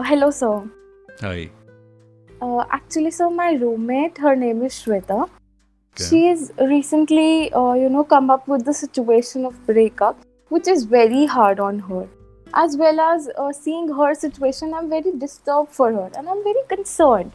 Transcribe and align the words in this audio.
Uh, 0.00 0.02
hello, 0.02 0.30
sir. 0.30 0.66
Hi. 1.20 1.50
Uh, 2.40 2.64
actually, 2.70 3.10
sir, 3.10 3.28
my 3.28 3.50
roommate, 3.62 4.16
her 4.16 4.34
name 4.34 4.62
is 4.62 4.72
Shweta. 4.72 5.18
Okay. 5.24 6.04
She's 6.04 6.52
recently, 6.58 7.52
uh, 7.52 7.74
you 7.74 7.90
know, 7.90 8.04
come 8.04 8.30
up 8.30 8.48
with 8.48 8.64
the 8.64 8.72
situation 8.72 9.44
of 9.44 9.58
breakup, 9.66 10.16
which 10.48 10.68
is 10.68 10.84
very 10.84 11.26
hard 11.26 11.60
on 11.60 11.80
her. 11.80 12.08
As 12.54 12.78
well 12.78 12.98
as 12.98 13.28
uh, 13.36 13.52
seeing 13.52 13.92
her 13.98 14.14
situation, 14.14 14.72
I'm 14.72 14.88
very 14.88 15.12
disturbed 15.18 15.70
for 15.80 15.92
her 15.92 16.08
and 16.16 16.30
I'm 16.30 16.42
very 16.44 16.64
concerned. 16.68 17.32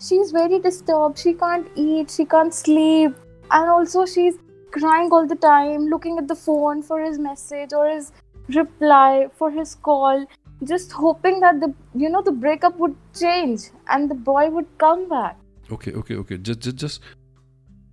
She's 0.00 0.30
very 0.30 0.58
disturbed. 0.58 1.18
She 1.18 1.34
can't 1.34 1.68
eat, 1.74 2.10
she 2.10 2.24
can't 2.24 2.54
sleep, 2.54 3.14
and 3.50 3.68
also 3.68 4.06
she's 4.06 4.38
crying 4.70 5.10
all 5.12 5.26
the 5.26 5.36
time, 5.44 5.88
looking 5.88 6.16
at 6.16 6.26
the 6.26 6.40
phone 6.46 6.82
for 6.82 7.02
his 7.02 7.18
message 7.18 7.74
or 7.74 7.86
his 7.86 8.12
reply, 8.48 9.28
for 9.36 9.50
his 9.50 9.74
call, 9.74 10.26
just 10.64 10.92
hoping 10.92 11.40
that 11.40 11.60
the 11.60 11.74
you 11.94 12.08
know 12.08 12.22
the 12.22 12.32
breakup 12.32 12.78
would 12.78 12.96
change 13.14 13.62
and 13.88 14.10
the 14.10 14.14
boy 14.14 14.48
would 14.48 14.66
come 14.78 15.08
back. 15.08 15.36
Okay, 15.70 15.92
okay, 15.92 16.16
okay. 16.16 16.38
Just, 16.38 16.60
just, 16.60 16.76
just 16.76 17.02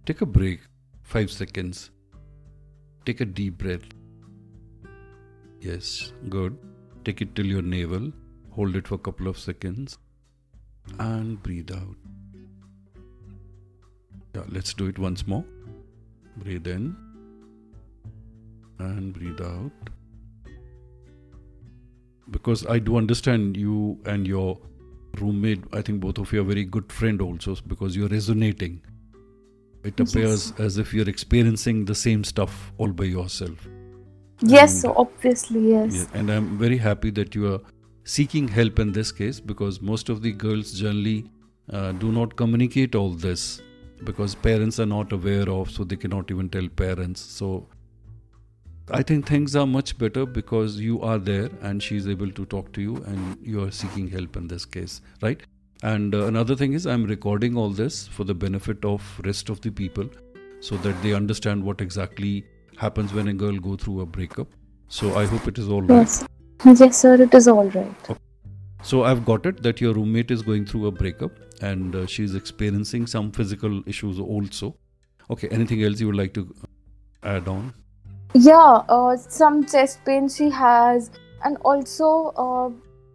take 0.05 0.21
a 0.21 0.25
break. 0.25 0.61
Five 1.01 1.31
seconds. 1.31 1.91
Take 3.05 3.19
a 3.21 3.25
deep 3.25 3.57
breath. 3.57 3.81
Yes, 5.59 6.13
good. 6.29 6.57
Take 7.03 7.21
it 7.21 7.35
till 7.35 7.45
your 7.45 7.61
navel. 7.61 8.11
Hold 8.51 8.75
it 8.75 8.87
for 8.87 8.95
a 8.95 8.99
couple 8.99 9.27
of 9.27 9.37
seconds. 9.37 9.97
And 10.99 11.41
breathe 11.41 11.71
out. 11.71 11.95
Yeah, 14.35 14.43
let's 14.49 14.73
do 14.73 14.87
it 14.87 14.99
once 14.99 15.27
more. 15.27 15.43
Breathe 16.37 16.67
in. 16.67 16.95
And 18.79 19.13
breathe 19.13 19.41
out. 19.41 19.71
Because 22.31 22.65
I 22.65 22.79
do 22.79 22.97
understand 22.97 23.57
you 23.57 23.99
and 24.05 24.27
your 24.27 24.57
roommate, 25.19 25.63
I 25.73 25.81
think 25.81 25.99
both 25.99 26.17
of 26.17 26.31
you 26.33 26.41
are 26.41 26.43
very 26.45 26.63
good 26.63 26.91
friend 26.91 27.21
also 27.21 27.55
because 27.67 27.95
you're 27.95 28.07
resonating. 28.07 28.81
It 29.83 29.95
Yes. 29.99 30.13
appears 30.15 30.53
as 30.59 30.77
if 30.77 30.93
you're 30.93 31.09
experiencing 31.09 31.85
the 31.85 31.95
same 31.95 32.23
stuff 32.23 32.71
all 32.77 32.87
by 32.93 33.03
yourself. 33.05 33.67
Yes, 34.41 34.71
And- 34.71 34.81
so 34.81 34.93
obviously 34.97 35.69
yes. 35.69 35.93
Yeah, 35.95 36.19
and 36.19 36.29
I'm 36.31 36.57
very 36.57 36.77
happy 36.77 37.09
that 37.11 37.35
you 37.35 37.51
are 37.53 37.59
seeking 38.05 38.47
help 38.47 38.79
in 38.79 38.91
this 38.93 39.11
case 39.11 39.39
because 39.39 39.81
most 39.81 40.09
of 40.09 40.21
the 40.21 40.31
girls 40.31 40.73
generally 40.73 41.29
uh, 41.69 41.91
do 41.93 42.11
not 42.11 42.35
communicate 42.35 42.93
all 42.95 43.11
this 43.11 43.61
because 44.03 44.35
parents 44.35 44.79
are 44.79 44.85
not 44.85 45.13
aware 45.13 45.49
of, 45.49 45.69
so 45.71 45.83
they 45.85 45.95
cannot 45.95 46.29
even 46.31 46.49
tell 46.49 46.67
parents. 46.67 47.21
So 47.21 47.67
I 48.91 49.01
think 49.01 49.25
things 49.25 49.55
are 49.55 49.65
much 49.65 49.97
better 49.97 50.25
because 50.25 50.77
you 50.77 51.01
are 51.01 51.17
there 51.17 51.49
and 51.61 51.81
she's 51.81 52.07
able 52.07 52.29
to 52.31 52.45
talk 52.45 52.73
to 52.73 52.81
you 52.81 52.97
and 53.07 53.37
you 53.41 53.63
are 53.63 53.71
seeking 53.71 54.09
help 54.09 54.35
in 54.35 54.47
this 54.47 54.65
case, 54.65 54.99
right? 55.21 55.41
And 55.83 56.13
uh, 56.13 56.25
another 56.25 56.55
thing 56.55 56.73
is 56.73 56.85
I'm 56.85 57.05
recording 57.05 57.55
all 57.55 57.69
this 57.69 58.07
for 58.07 58.25
the 58.25 58.33
benefit 58.33 58.83
of 58.83 59.01
rest 59.23 59.49
of 59.49 59.61
the 59.61 59.69
people 59.69 60.09
so 60.59 60.75
that 60.77 61.01
they 61.01 61.13
understand 61.13 61.63
what 61.63 61.79
exactly 61.79 62.45
happens 62.77 63.13
when 63.13 63.29
a 63.29 63.33
girl 63.33 63.57
go 63.57 63.77
through 63.77 64.01
a 64.01 64.05
breakup. 64.05 64.47
So 64.89 65.17
I 65.17 65.25
hope 65.25 65.47
it 65.47 65.57
is 65.57 65.69
all 65.69 65.81
right. 65.81 65.99
Yes. 65.99 66.25
Yes, 66.65 66.97
sir, 66.97 67.21
it 67.21 67.33
is 67.33 67.47
all 67.47 67.69
right. 67.69 68.17
So 68.81 69.03
I've 69.03 69.23
got 69.25 69.45
it 69.45 69.63
that 69.63 69.79
your 69.79 69.93
roommate 69.93 70.29
is 70.29 70.41
going 70.41 70.65
through 70.65 70.87
a 70.87 70.91
breakup 70.91 71.31
and 71.61 71.95
uh, 71.95 72.05
she's 72.05 72.35
experiencing 72.35 73.07
some 73.07 73.31
physical 73.31 73.81
issues 73.87 74.19
also. 74.19 74.75
Okay, 75.29 75.47
anything 75.49 75.83
else 75.83 76.01
you 76.01 76.07
would 76.07 76.17
like 76.17 76.33
to 76.33 76.53
add 77.23 77.47
on? 77.47 77.73
Yeah, 78.33 78.81
uh, 78.89 79.15
some 79.17 79.65
chest 79.65 79.99
pain 80.05 80.27
she 80.27 80.49
has, 80.49 81.11
and 81.43 81.57
also 81.57 82.33
uh, 82.35 82.69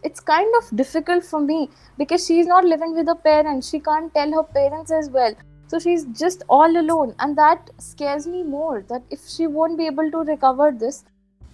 it's 0.05 0.21
kind 0.21 0.49
of 0.63 0.77
difficult 0.77 1.25
for 1.25 1.41
me 1.41 1.71
because 1.97 2.25
she's 2.25 2.47
not 2.47 2.65
living 2.65 2.95
with 2.95 3.09
her 3.09 3.17
parents. 3.17 3.69
She 3.69 3.81
can't 3.81 4.13
tell 4.15 4.31
her 4.33 4.45
parents 4.45 4.93
as 4.93 5.11
well. 5.11 5.35
So 5.67 5.79
she's 5.79 6.05
just 6.19 6.45
all 6.49 6.77
alone, 6.81 7.15
and 7.19 7.37
that 7.37 7.71
scares 7.79 8.27
me 8.27 8.43
more. 8.43 8.85
That 8.89 9.03
if 9.11 9.29
she 9.29 9.47
won't 9.49 9.77
be 9.77 9.87
able 9.87 10.11
to 10.11 10.19
recover 10.19 10.71
this, 10.73 11.05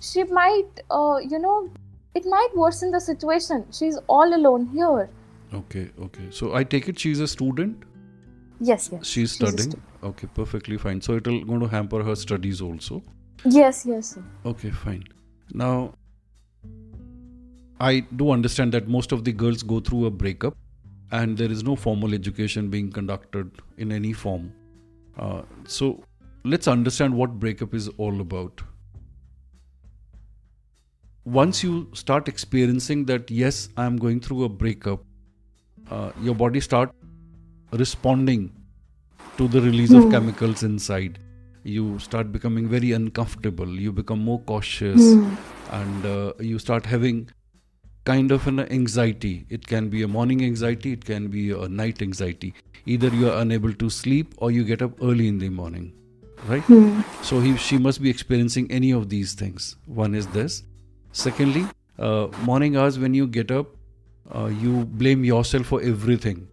she 0.01 0.25
might, 0.25 0.83
uh, 0.91 1.17
you 1.29 1.39
know, 1.39 1.71
it 2.15 2.27
might 2.27 2.49
worsen 2.55 2.91
the 2.91 3.01
situation. 3.01 3.65
She's 3.73 3.99
all 4.09 4.35
alone 4.35 4.67
here. 4.67 5.09
Okay, 5.55 5.91
okay. 6.03 6.29
So 6.31 6.55
I 6.55 6.65
take 6.65 6.89
it 6.89 6.99
she's 6.99 7.19
a 7.21 7.27
student. 7.27 7.83
Yes, 8.61 8.91
yes. 8.93 9.07
She's 9.07 9.31
She's 9.31 9.33
studying. 9.33 9.71
stu- 9.71 9.83
Okay, 10.03 10.29
perfectly 10.35 10.77
fine. 10.77 11.01
So 11.01 11.17
it'll 11.17 11.45
going 11.45 11.61
to 11.61 11.67
hamper 11.67 12.03
her 12.05 12.15
studies 12.15 12.61
also. 12.61 13.03
Yes, 13.45 13.85
yes. 13.87 14.19
Okay, 14.47 14.71
fine. 14.71 15.05
Now, 15.53 15.95
I 17.81 18.01
do 18.17 18.31
understand 18.31 18.73
that 18.73 18.89
most 18.89 19.13
of 19.13 19.25
the 19.25 19.33
girls 19.33 19.63
go 19.63 19.81
through 19.81 20.07
a 20.07 20.11
breakup 20.11 20.57
and 21.11 21.37
there 21.37 21.51
is 21.51 21.63
no 21.63 21.77
formal 21.77 22.15
education 22.15 22.69
being 22.71 22.91
conducted 22.91 23.51
in 23.77 23.93
any 23.93 24.13
form. 24.13 24.53
Uh, 25.19 25.43
so, 25.67 26.03
let's 26.45 26.67
understand 26.67 27.15
what 27.15 27.39
breakup 27.39 27.75
is 27.75 27.89
all 27.99 28.21
about. 28.21 28.63
Once 31.25 31.63
you 31.63 31.89
start 31.95 32.29
experiencing 32.29 33.05
that, 33.07 33.31
yes, 33.31 33.69
I 33.77 33.87
am 33.87 33.97
going 33.97 34.21
through 34.21 34.45
a 34.45 34.49
breakup, 34.49 35.03
uh, 35.91 36.13
your 36.21 36.35
body 36.35 36.61
starts 36.61 36.93
responding 37.73 38.53
to 39.39 39.49
the 39.49 39.61
release 39.61 39.93
of 39.93 40.05
Hmm. 40.05 40.11
chemicals 40.11 40.63
inside 40.63 41.19
you 41.65 41.99
start 41.99 42.31
becoming 42.33 42.69
very 42.69 42.93
uncomfortable 42.93 43.67
you 43.87 43.93
become 43.93 44.19
more 44.19 44.41
cautious 44.41 45.01
Hmm. 45.03 45.35
and 45.73 46.07
uh, 46.07 46.33
you 46.39 46.59
start 46.59 46.87
having 46.87 47.29
kind 48.05 48.31
of 48.31 48.47
an 48.47 48.61
anxiety. 48.61 49.47
It 49.49 49.67
can 49.67 49.89
be 49.89 50.03
a 50.03 50.09
morning 50.09 50.45
anxiety 50.45 50.93
it 50.93 51.05
can 51.07 51.29
be 51.29 51.51
a 51.53 51.69
night 51.69 52.03
anxiety. 52.03 52.53
Either 52.87 53.09
you 53.09 53.31
are 53.31 53.41
unable 53.41 53.73
to 53.73 53.89
sleep 53.89 54.35
or 54.37 54.51
you 54.51 54.63
get 54.63 54.83
up 54.83 54.93
early 55.03 55.27
in 55.27 55.39
the 55.39 55.49
morning 55.49 55.93
right? 56.47 56.63
Hmm. 56.65 57.01
so 57.23 57.41
he, 57.41 57.57
she 57.57 57.79
must 57.79 58.03
be 58.03 58.11
experiencing 58.11 58.71
any 58.71 58.91
of 58.91 59.09
these 59.09 59.33
things. 59.33 59.77
One 59.87 60.15
is 60.15 60.27
this. 60.29 60.63
Secondly 61.13 61.67
uh, 61.99 62.27
morning 62.43 62.77
hours 62.77 62.99
when 62.99 63.15
you 63.15 63.27
get 63.27 63.51
up 63.51 63.69
uh, 64.35 64.47
you 64.47 64.85
blame 64.85 65.25
yourself 65.25 65.67
for 65.67 65.81
everything. 65.83 66.49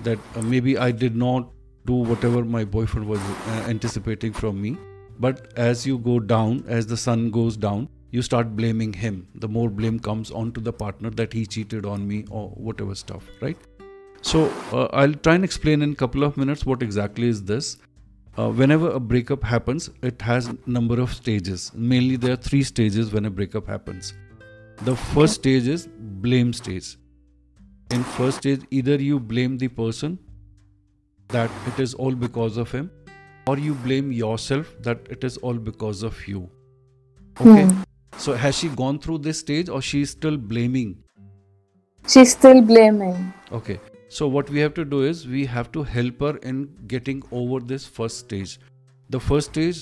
That 0.00 0.18
uh, 0.34 0.42
maybe 0.42 0.76
i 0.78 0.90
did 0.90 1.14
not 1.16 1.48
do 1.90 2.00
whatever 2.12 2.44
my 2.44 2.64
boyfriend 2.64 3.08
was 3.08 3.20
uh, 3.20 3.64
anticipating 3.74 4.32
from 4.32 4.60
me. 4.62 4.76
But 5.18 5.52
as 5.68 5.86
you 5.86 5.98
go 5.98 6.18
down 6.20 6.64
as 6.68 6.86
the 6.86 6.96
sun 6.96 7.30
goes 7.30 7.56
down 7.56 7.88
you 8.10 8.22
start 8.22 8.56
blaming 8.56 8.92
him. 8.92 9.26
The 9.34 9.48
more 9.48 9.68
blame 9.68 9.98
comes 9.98 10.30
onto 10.30 10.60
the 10.60 10.72
partner 10.72 11.10
that 11.10 11.32
he 11.32 11.44
cheated 11.44 11.84
on 11.84 12.06
me 12.08 12.24
or 12.30 12.48
whatever 12.50 12.94
stuff 12.94 13.26
right? 13.40 13.56
So 14.22 14.46
uh, 14.72 14.88
i'll 14.92 15.14
try 15.26 15.34
and 15.34 15.44
explain 15.44 15.82
in 15.82 15.92
a 15.92 15.94
couple 15.94 16.24
of 16.24 16.36
minutes 16.36 16.66
what 16.66 16.82
exactly 16.82 17.28
is 17.28 17.42
this. 17.44 17.76
Uh, 18.38 18.48
whenever 18.50 18.90
a 18.90 19.00
breakup 19.00 19.42
happens 19.42 19.90
it 20.02 20.22
has 20.22 20.48
number 20.66 21.00
of 21.00 21.12
stages. 21.12 21.72
Mainly 21.74 22.16
there 22.16 22.32
are 22.32 22.42
three 22.48 22.62
stages 22.62 23.12
when 23.12 23.24
a 23.24 23.30
breakup 23.30 23.66
happens. 23.66 24.14
The 24.82 24.96
first 24.96 25.34
stage 25.34 25.66
is 25.66 25.88
blame 26.24 26.52
stage. 26.52 26.96
In 27.90 28.02
first 28.04 28.38
stage 28.38 28.64
either 28.70 28.96
you 29.10 29.18
blame 29.18 29.58
the 29.58 29.68
person 29.68 30.18
that 31.28 31.50
it 31.72 31.80
is 31.80 31.94
all 31.94 32.14
because 32.14 32.56
of 32.56 32.70
him 32.70 32.90
or 33.46 33.58
you 33.58 33.74
blame 33.74 34.12
yourself 34.12 34.72
that 34.82 35.06
it 35.16 35.24
is 35.24 35.36
all 35.38 35.54
because 35.68 36.02
of 36.02 36.22
you 36.28 36.40
okay 37.40 37.64
Hmm. 37.64 37.82
so 38.24 38.34
has 38.44 38.56
she 38.58 38.68
gone 38.80 38.98
through 39.06 39.18
this 39.26 39.38
stage 39.44 39.68
or 39.68 39.80
she 39.90 40.00
is 40.06 40.10
still 40.20 40.36
blaming 40.54 40.96
She's 42.12 42.30
still 42.32 42.62
blaming. 42.62 43.16
Okay. 43.52 43.74
So 44.08 44.26
what 44.34 44.48
we 44.48 44.60
have 44.60 44.72
to 44.76 44.84
do 44.92 45.00
is 45.08 45.26
we 45.32 45.40
have 45.54 45.66
to 45.72 45.82
help 45.82 46.22
her 46.26 46.30
in 46.50 46.60
getting 46.92 47.22
over 47.30 47.58
this 47.72 47.84
first 47.96 48.20
stage. 48.20 48.54
The 49.10 49.20
first 49.20 49.50
stage 49.50 49.80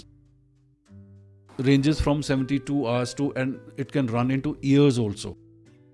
ranges 1.59 2.01
from 2.01 2.23
72 2.23 2.87
hours 2.87 3.15
to 3.15 3.33
and 3.35 3.61
it 3.77 3.93
can 3.93 4.09
run 4.09 4.33
into 4.33 4.57
years 4.61 4.99
also. 4.99 5.37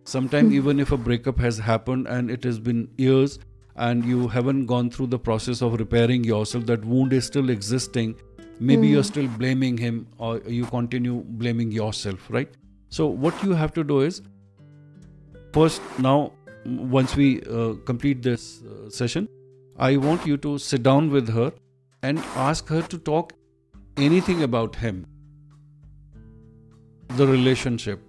Sometimes 0.04 0.48
Hmm. 0.48 0.54
even 0.60 0.80
if 0.80 0.92
a 0.92 0.96
breakup 0.96 1.38
has 1.38 1.58
happened 1.58 2.06
and 2.08 2.30
it 2.30 2.44
has 2.44 2.58
been 2.58 2.88
years 2.96 3.38
and 3.76 4.04
you 4.04 4.28
haven't 4.28 4.66
gone 4.66 4.90
through 4.90 5.06
the 5.08 5.18
process 5.18 5.62
of 5.62 5.78
repairing 5.78 6.24
yourself, 6.24 6.66
that 6.66 6.84
wound 6.84 7.12
is 7.12 7.24
still 7.24 7.50
existing. 7.50 8.14
Maybe 8.60 8.88
you're 8.88 9.02
Hmm. 9.02 9.12
still 9.14 9.28
blaming 9.38 9.78
him 9.78 10.06
or 10.18 10.38
you 10.46 10.66
continue 10.66 11.22
blaming 11.44 11.72
yourself, 11.72 12.28
right? 12.30 12.48
So 12.90 13.06
what 13.06 13.42
you 13.42 13.52
have 13.52 13.72
to 13.74 13.84
do 13.84 14.00
is 14.00 14.22
first 15.52 15.82
now 15.98 16.32
once 16.64 17.16
we 17.16 17.42
uh, 17.42 17.74
complete 17.84 18.22
this 18.22 18.62
uh, 18.62 18.88
session 18.88 19.26
i 19.86 19.96
want 20.04 20.26
you 20.30 20.36
to 20.44 20.52
sit 20.64 20.82
down 20.82 21.10
with 21.14 21.32
her 21.36 21.46
and 22.02 22.18
ask 22.44 22.68
her 22.74 22.80
to 22.92 22.98
talk 23.08 23.32
anything 24.06 24.42
about 24.46 24.76
him 24.84 25.00
the 27.16 27.26
relationship 27.26 28.00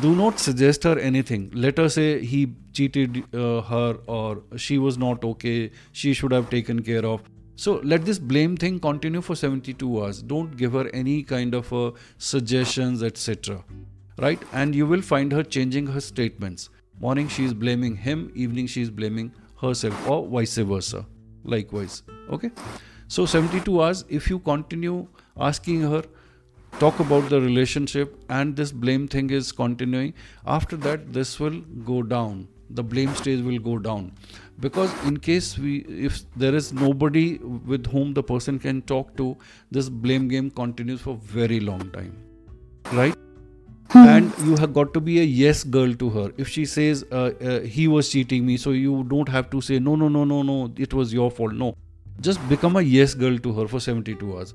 do 0.00 0.14
not 0.16 0.38
suggest 0.38 0.84
her 0.84 0.98
anything. 0.98 1.50
Let 1.54 1.78
her 1.78 1.88
say 1.88 2.24
he 2.24 2.54
cheated 2.72 3.24
uh, 3.34 3.62
her 3.62 3.98
or 4.06 4.42
she 4.56 4.78
was 4.78 4.98
not 4.98 5.24
okay 5.24 5.70
she 5.92 6.12
should 6.12 6.32
have 6.32 6.50
taken 6.50 6.82
care 6.82 7.04
of. 7.04 7.22
So 7.56 7.80
let 7.82 8.04
this 8.04 8.18
blame 8.18 8.56
thing 8.56 8.78
continue 8.78 9.20
for 9.22 9.34
72 9.34 10.02
hours. 10.02 10.22
Don't 10.22 10.56
give 10.56 10.72
her 10.72 10.88
any 10.92 11.22
kind 11.22 11.54
of 11.54 11.72
uh, 11.72 11.92
suggestions 12.18 13.02
etc 13.02 13.62
right? 14.18 14.42
And 14.52 14.74
you 14.74 14.86
will 14.86 15.02
find 15.02 15.32
her 15.32 15.42
changing 15.42 15.86
her 15.88 16.00
statements. 16.00 16.70
Morning 17.00 17.28
she 17.28 17.44
is 17.44 17.52
blaming 17.52 17.96
him. 17.96 18.32
Evening 18.34 18.66
she 18.66 18.82
is 18.82 18.90
blaming 18.90 19.32
herself 19.60 20.08
or 20.08 20.26
vice 20.26 20.56
versa. 20.56 21.06
Likewise. 21.44 22.02
Okay? 22.30 22.50
So 23.08 23.26
72 23.26 23.82
hours 23.82 24.04
if 24.08 24.28
you 24.30 24.38
continue 24.38 25.06
asking 25.38 25.82
her 25.82 26.02
talk 26.78 27.00
about 27.00 27.28
the 27.30 27.40
relationship 27.40 28.14
and 28.28 28.54
this 28.54 28.70
blame 28.70 29.08
thing 29.08 29.30
is 29.30 29.50
continuing. 29.52 30.12
After 30.46 30.76
that 30.76 31.12
this 31.12 31.40
will 31.40 31.60
go 31.84 32.02
down. 32.02 32.48
The 32.70 32.82
blame 32.82 33.14
stage 33.14 33.42
will 33.42 33.58
go 33.58 33.78
down. 33.78 34.12
Because 34.60 34.92
in 35.06 35.18
case 35.18 35.56
we 35.58 35.78
if 36.08 36.20
there 36.36 36.54
is 36.54 36.72
nobody 36.72 37.38
with 37.38 37.86
whom 37.86 38.12
the 38.14 38.22
person 38.22 38.58
can 38.58 38.82
talk 38.82 39.16
to 39.16 39.36
this 39.70 39.88
blame 39.88 40.28
game 40.28 40.50
continues 40.50 41.00
for 41.00 41.16
very 41.16 41.60
long 41.60 41.88
time. 41.90 42.12
Right? 42.92 43.14
And 43.94 44.32
you 44.44 44.56
have 44.56 44.74
got 44.74 44.92
to 44.94 45.00
be 45.00 45.20
a 45.20 45.22
yes 45.22 45.62
girl 45.62 45.94
to 45.94 46.10
her. 46.10 46.32
If 46.36 46.48
she 46.48 46.66
says 46.66 47.04
uh, 47.12 47.30
uh, 47.40 47.60
he 47.60 47.88
was 47.88 48.10
cheating 48.10 48.44
me 48.44 48.56
so 48.56 48.70
you 48.70 49.04
don't 49.04 49.28
have 49.28 49.48
to 49.50 49.60
say 49.60 49.78
no 49.78 49.96
no 49.96 50.08
no 50.08 50.24
no 50.24 50.42
no 50.42 50.72
it 50.76 50.92
was 50.92 51.14
your 51.14 51.30
fault. 51.30 51.52
No. 51.52 51.74
Just 52.20 52.48
become 52.48 52.76
a 52.76 52.82
yes 52.82 53.14
girl 53.14 53.38
to 53.38 53.52
her 53.52 53.68
for 53.68 53.78
72 53.78 54.36
hours 54.36 54.54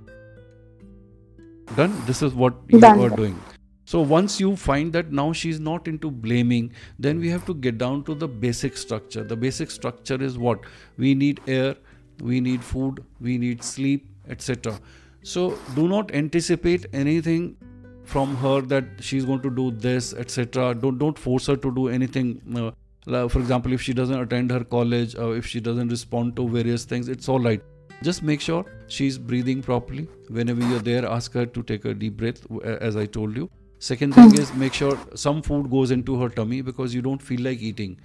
done 1.75 1.95
this 2.05 2.21
is 2.21 2.33
what 2.33 2.53
you 2.67 2.79
Done. 2.79 2.99
are 2.99 3.09
doing. 3.09 3.39
So 3.85 3.99
once 3.99 4.39
you 4.39 4.55
find 4.55 4.93
that 4.93 5.11
now 5.11 5.33
she's 5.33 5.59
not 5.59 5.87
into 5.87 6.09
blaming 6.09 6.71
then 6.97 7.19
we 7.19 7.29
have 7.29 7.45
to 7.45 7.53
get 7.53 7.77
down 7.77 8.03
to 8.05 8.15
the 8.15 8.27
basic 8.27 8.77
structure. 8.77 9.23
The 9.23 9.35
basic 9.35 9.71
structure 9.71 10.21
is 10.21 10.37
what? 10.37 10.61
We 10.97 11.13
need 11.13 11.41
air 11.47 11.75
we 12.21 12.39
need 12.39 12.63
food 12.63 13.03
we 13.19 13.37
need 13.37 13.63
sleep 13.63 14.05
etc 14.29 14.79
so 15.23 15.57
do 15.75 15.87
not 15.87 16.13
anticipate 16.13 16.85
anything 16.93 17.55
from 18.03 18.35
her 18.35 18.61
that 18.61 18.85
she's 18.99 19.25
going 19.25 19.41
to 19.41 19.49
do 19.49 19.71
this 19.71 20.13
etc 20.13 20.73
don't 20.73 20.97
don't 20.97 21.17
force 21.17 21.47
her 21.47 21.55
to 21.55 21.73
do 21.73 21.87
anything 21.87 22.41
uh, 22.55 23.27
for 23.27 23.39
example 23.39 23.73
if 23.73 23.81
she 23.81 23.93
doesn't 23.93 24.19
attend 24.19 24.51
her 24.51 24.63
college 24.63 25.15
or 25.15 25.35
if 25.35 25.45
she 25.45 25.59
doesn't 25.59 25.89
respond 25.89 26.35
to 26.35 26.47
various 26.47 26.85
things 26.85 27.07
it's 27.07 27.29
all 27.29 27.39
right 27.39 27.61
just 28.03 28.23
make 28.23 28.41
sure 28.41 28.65
she's 28.87 29.17
breathing 29.17 29.61
properly 29.61 30.07
whenever 30.29 30.61
you're 30.67 30.79
there 30.79 31.05
ask 31.05 31.33
her 31.33 31.45
to 31.45 31.63
take 31.63 31.85
a 31.85 31.93
deep 31.93 32.17
breath 32.17 32.45
as 32.81 32.95
i 32.95 33.05
told 33.05 33.35
you. 33.35 33.49
Second 33.79 34.13
thing 34.13 34.33
is 34.37 34.53
make 34.53 34.73
sure 34.73 34.97
some 35.15 35.41
food 35.41 35.69
goes 35.69 35.91
into 35.91 36.19
her 36.19 36.29
tummy 36.29 36.61
because 36.61 36.93
you 36.93 37.01
don't 37.01 37.21
feel 37.21 37.41
like 37.41 37.61
eating. 37.61 37.99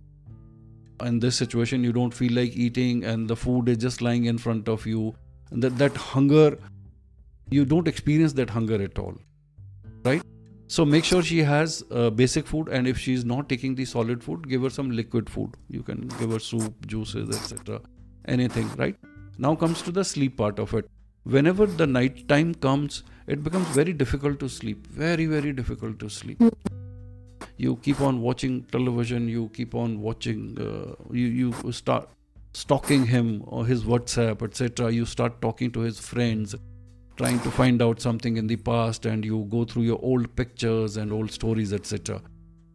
In 1.02 1.18
this 1.18 1.36
situation 1.36 1.84
you 1.84 1.92
don't 1.92 2.12
feel 2.12 2.32
like 2.32 2.56
eating 2.56 3.04
and 3.04 3.28
the 3.28 3.36
food 3.36 3.68
is 3.68 3.76
just 3.78 4.00
lying 4.02 4.24
in 4.24 4.38
front 4.38 4.68
of 4.68 4.86
you. 4.86 5.14
And 5.50 5.62
that 5.62 5.76
that 5.78 5.96
hunger 5.96 6.58
you 7.50 7.64
don't 7.64 7.88
experience 7.88 8.32
that 8.34 8.50
hunger 8.50 8.82
at 8.82 8.98
all 8.98 9.14
right? 10.04 10.22
So 10.68 10.84
make 10.84 11.04
sure 11.04 11.22
she 11.22 11.42
has 11.42 11.84
uh, 11.90 12.10
basic 12.10 12.46
food 12.46 12.68
and 12.68 12.88
if 12.88 12.98
she 12.98 13.12
is 13.14 13.24
not 13.24 13.48
taking 13.48 13.74
the 13.74 13.84
solid 13.84 14.22
food 14.22 14.48
give 14.48 14.62
her 14.62 14.70
some 14.70 14.90
liquid 14.90 15.28
food. 15.30 15.54
You 15.68 15.82
can 15.82 16.08
give 16.20 16.32
her 16.32 16.38
soup 16.38 16.86
juices 16.86 17.36
etc 17.36 17.80
anything 18.28 18.68
right 18.76 18.96
now 19.38 19.54
comes 19.54 19.82
to 19.82 19.92
the 19.92 20.04
sleep 20.04 20.36
part 20.36 20.58
of 20.58 20.74
it. 20.74 20.88
Whenever 21.24 21.66
the 21.66 21.86
night 21.86 22.28
time 22.28 22.54
comes 22.54 23.02
it 23.26 23.42
becomes 23.42 23.66
very 23.68 23.92
difficult 23.92 24.38
to 24.40 24.48
sleep. 24.48 24.86
Very 24.86 25.26
very 25.26 25.52
difficult 25.52 25.98
to 26.00 26.08
sleep. 26.08 26.42
You 27.56 27.76
keep 27.76 28.00
on 28.00 28.20
watching 28.20 28.62
television 28.64 29.28
you 29.28 29.48
keep 29.54 29.74
on 29.74 30.00
watching 30.00 30.56
uh, 30.60 30.94
you 31.10 31.26
you 31.26 31.72
start 31.72 32.08
stalking 32.52 33.06
him 33.06 33.42
or 33.46 33.66
his 33.66 33.84
whatsapp 33.84 34.42
etc 34.42 34.90
you 34.90 35.04
start 35.04 35.40
talking 35.42 35.70
to 35.72 35.80
his 35.80 35.98
friends 35.98 36.54
trying 37.16 37.40
to 37.40 37.50
find 37.50 37.82
out 37.82 38.00
something 38.00 38.36
in 38.36 38.46
the 38.46 38.56
past 38.56 39.04
and 39.06 39.24
you 39.24 39.46
go 39.50 39.64
through 39.64 39.82
your 39.82 39.98
old 40.02 40.34
pictures 40.36 40.96
and 40.96 41.12
old 41.12 41.30
stories 41.30 41.72
etc 41.72 42.20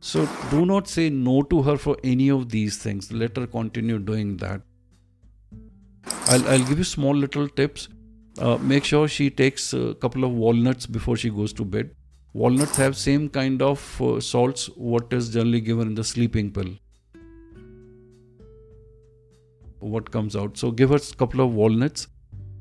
so 0.04 0.28
do 0.50 0.66
not 0.66 0.88
say 0.88 1.12
no 1.12 1.44
to 1.44 1.62
her 1.62 1.78
for 1.78 1.96
any 2.04 2.30
of 2.30 2.50
these 2.50 2.78
things. 2.80 3.12
Let 3.12 3.38
her 3.38 3.46
continue 3.46 4.00
doing 4.00 4.38
that 4.38 4.64
i'll, 6.32 6.48
I'll 6.50 6.64
give 6.66 6.78
you 6.78 6.84
small 6.84 7.16
little 7.16 7.48
tips. 7.48 7.90
Uh, 8.40 8.58
make 8.58 8.86
sure 8.86 9.08
she 9.08 9.30
takes 9.30 9.74
a 9.74 9.94
couple 9.96 10.24
of 10.24 10.32
walnuts 10.32 10.86
before 10.86 11.18
she 11.18 11.30
goes 11.30 11.54
to 11.54 11.66
bed. 11.66 11.92
Walnuts 12.34 12.78
have 12.78 12.96
same 12.96 13.28
kind 13.30 13.62
of 13.62 14.02
uh, 14.02 14.22
salts 14.22 14.68
what 14.76 15.12
is 15.12 15.30
generally 15.34 15.60
given 15.60 15.90
in 15.90 15.96
the 15.96 16.04
sleeping 16.04 16.52
pill. 16.52 16.70
What 19.80 20.12
comes 20.12 20.36
out. 20.36 20.58
So 20.58 20.72
give 20.72 20.92
her 20.92 20.96
a 20.96 21.16
couple 21.18 21.42
of 21.42 21.52
walnuts 21.52 22.08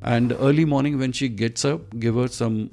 and 0.03 0.33
early 0.41 0.65
morning 0.65 0.99
when 0.99 1.13
she 1.13 1.29
gets 1.29 1.65
up 1.65 1.99
give 2.01 2.15
her 2.17 2.27
some 2.27 2.71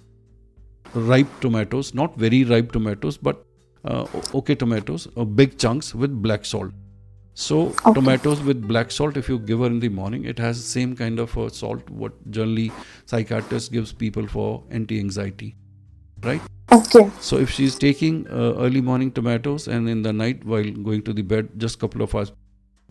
ripe 0.93 1.27
tomatoes. 1.41 1.93
Not 1.93 2.17
very 2.17 2.43
ripe 2.43 2.71
tomatoes 2.71 3.17
but 3.17 3.45
uh, 3.85 4.07
okay 4.33 4.55
tomatoes 4.55 5.07
uh, 5.15 5.23
big 5.23 5.57
chunks 5.59 5.93
with 5.93 6.21
black 6.21 6.45
salt 6.45 6.71
so 7.45 7.57
Okay. 7.61 7.93
tomatoes 7.97 8.39
with 8.49 8.67
black 8.73 8.91
salt 8.97 9.17
if 9.21 9.27
you 9.31 9.37
give 9.49 9.59
her 9.63 9.67
in 9.73 9.79
the 9.85 9.89
morning 10.01 10.23
it 10.33 10.39
has 10.43 10.61
the 10.61 10.67
same 10.67 10.95
kind 11.01 11.19
of 11.23 11.37
uh, 11.37 11.47
salt 11.57 11.89
what 12.03 12.15
generally 12.37 12.67
psychiatrist 13.05 13.71
gives 13.71 13.91
people 14.03 14.27
for 14.35 14.45
anti-anxiety 14.79 15.49
right 16.29 16.41
Okay. 16.77 17.03
so 17.25 17.37
if 17.37 17.51
she's 17.57 17.75
taking 17.83 18.15
uh, 18.27 18.53
early 18.65 18.81
morning 18.81 19.11
tomatoes 19.11 19.67
and 19.67 19.87
in 19.87 20.01
the 20.07 20.11
night 20.11 20.43
while 20.43 20.69
going 20.87 21.01
to 21.03 21.13
the 21.13 21.21
bed, 21.21 21.47
just 21.57 21.79
couple 21.79 22.01
of 22.01 22.13
hours 22.13 22.33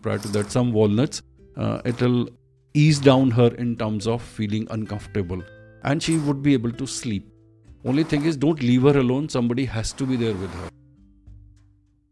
prior 0.01 0.17
to 0.17 0.27
that, 0.29 0.51
some 0.51 0.71
walnuts, 0.71 1.21
uh, 1.57 1.81
it'll 1.85 2.27
ease 2.73 2.97
down 2.99 3.29
her 3.29 3.49
in 3.65 3.75
terms 3.75 4.07
of 4.07 4.23
feeling 4.23 4.65
uncomfortable, 4.71 5.43
and 5.83 6.01
she 6.01 6.17
would 6.17 6.41
be 6.41 6.53
able 6.53 6.71
to 6.71 6.87
sleep. 6.87 7.29
Only 7.85 8.03
thing 8.03 8.25
is, 8.25 8.35
don't 8.35 8.63
leave 8.63 8.81
her 8.81 8.97
alone. 8.97 9.29
Somebody 9.29 9.65
has 9.65 9.93
to 9.93 10.07
be 10.07 10.15
there 10.15 10.33
with 10.33 10.51
her. 10.55 10.69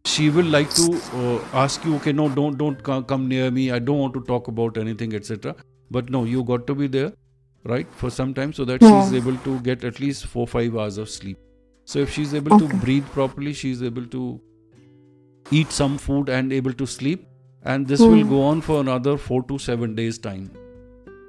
She 0.05 0.29
will 0.29 0.45
like 0.45 0.69
to 0.75 0.85
uh, 1.19 1.39
ask 1.61 1.83
you, 1.83 1.95
okay, 1.97 2.11
no, 2.13 2.29
don't 2.29 2.57
don't 2.57 2.81
come 3.11 3.27
near 3.27 3.49
me. 3.51 3.71
I 3.71 3.79
don't 3.79 3.97
want 3.99 4.13
to 4.17 4.21
talk 4.31 4.47
about 4.47 4.77
anything, 4.77 5.15
etc. 5.19 5.55
But 5.91 6.09
no, 6.15 6.23
you 6.33 6.43
got 6.43 6.67
to 6.67 6.75
be 6.81 6.87
there, 6.87 7.11
right, 7.73 7.87
for 8.01 8.11
some 8.17 8.33
time 8.39 8.53
so 8.59 8.65
that 8.71 8.83
she's 8.87 9.11
Yeah. 9.13 9.17
able 9.21 9.37
to 9.47 9.55
get 9.69 9.83
at 9.91 9.99
least 10.03 10.27
four 10.35 10.45
five 10.55 10.77
hours 10.83 10.99
of 11.05 11.09
sleep. 11.15 11.39
So 11.93 12.03
if 12.07 12.13
she's 12.17 12.35
able 12.41 12.59
to 12.63 12.67
breathe 12.83 13.09
properly, 13.15 13.53
she's 13.63 13.81
able 13.89 14.05
to 14.17 14.21
eat 15.61 15.71
some 15.79 15.97
food 16.05 16.29
and 16.37 16.53
able 16.59 16.77
to 16.83 16.87
sleep, 16.93 17.25
and 17.73 17.87
this 17.93 18.05
will 18.05 18.21
Hmm. 18.23 18.29
go 18.35 18.43
on 18.51 18.61
for 18.69 18.79
another 18.85 19.17
four 19.25 19.41
to 19.53 19.59
seven 19.65 19.95
days 20.03 20.21
time. 20.29 20.45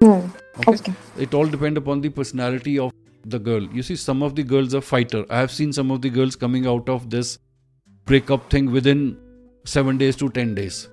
Hmm. 0.05 0.29
Okay? 0.61 0.77
Okay. 0.77 0.95
It 1.27 1.35
all 1.41 1.47
depend 1.57 1.83
upon 1.83 2.01
the 2.07 2.13
personality 2.21 2.79
of 2.87 2.93
the 3.35 3.39
girl. 3.51 3.67
You 3.81 3.83
see, 3.91 3.97
some 4.05 4.23
of 4.31 4.37
the 4.39 4.47
girls 4.55 4.75
are 4.81 4.87
fighter. 4.93 5.25
I 5.31 5.43
have 5.47 5.51
seen 5.59 5.73
some 5.81 5.91
of 5.99 6.01
the 6.07 6.11
girls 6.21 6.37
coming 6.47 6.67
out 6.77 6.89
of 6.97 7.11
this 7.17 7.39
breakup 8.07 8.51
thing 8.51 8.73
within 8.73 9.17
7 9.65 9.99
days 9.99 10.17
to 10.17 10.29
10 10.31 10.55
days. 10.55 10.89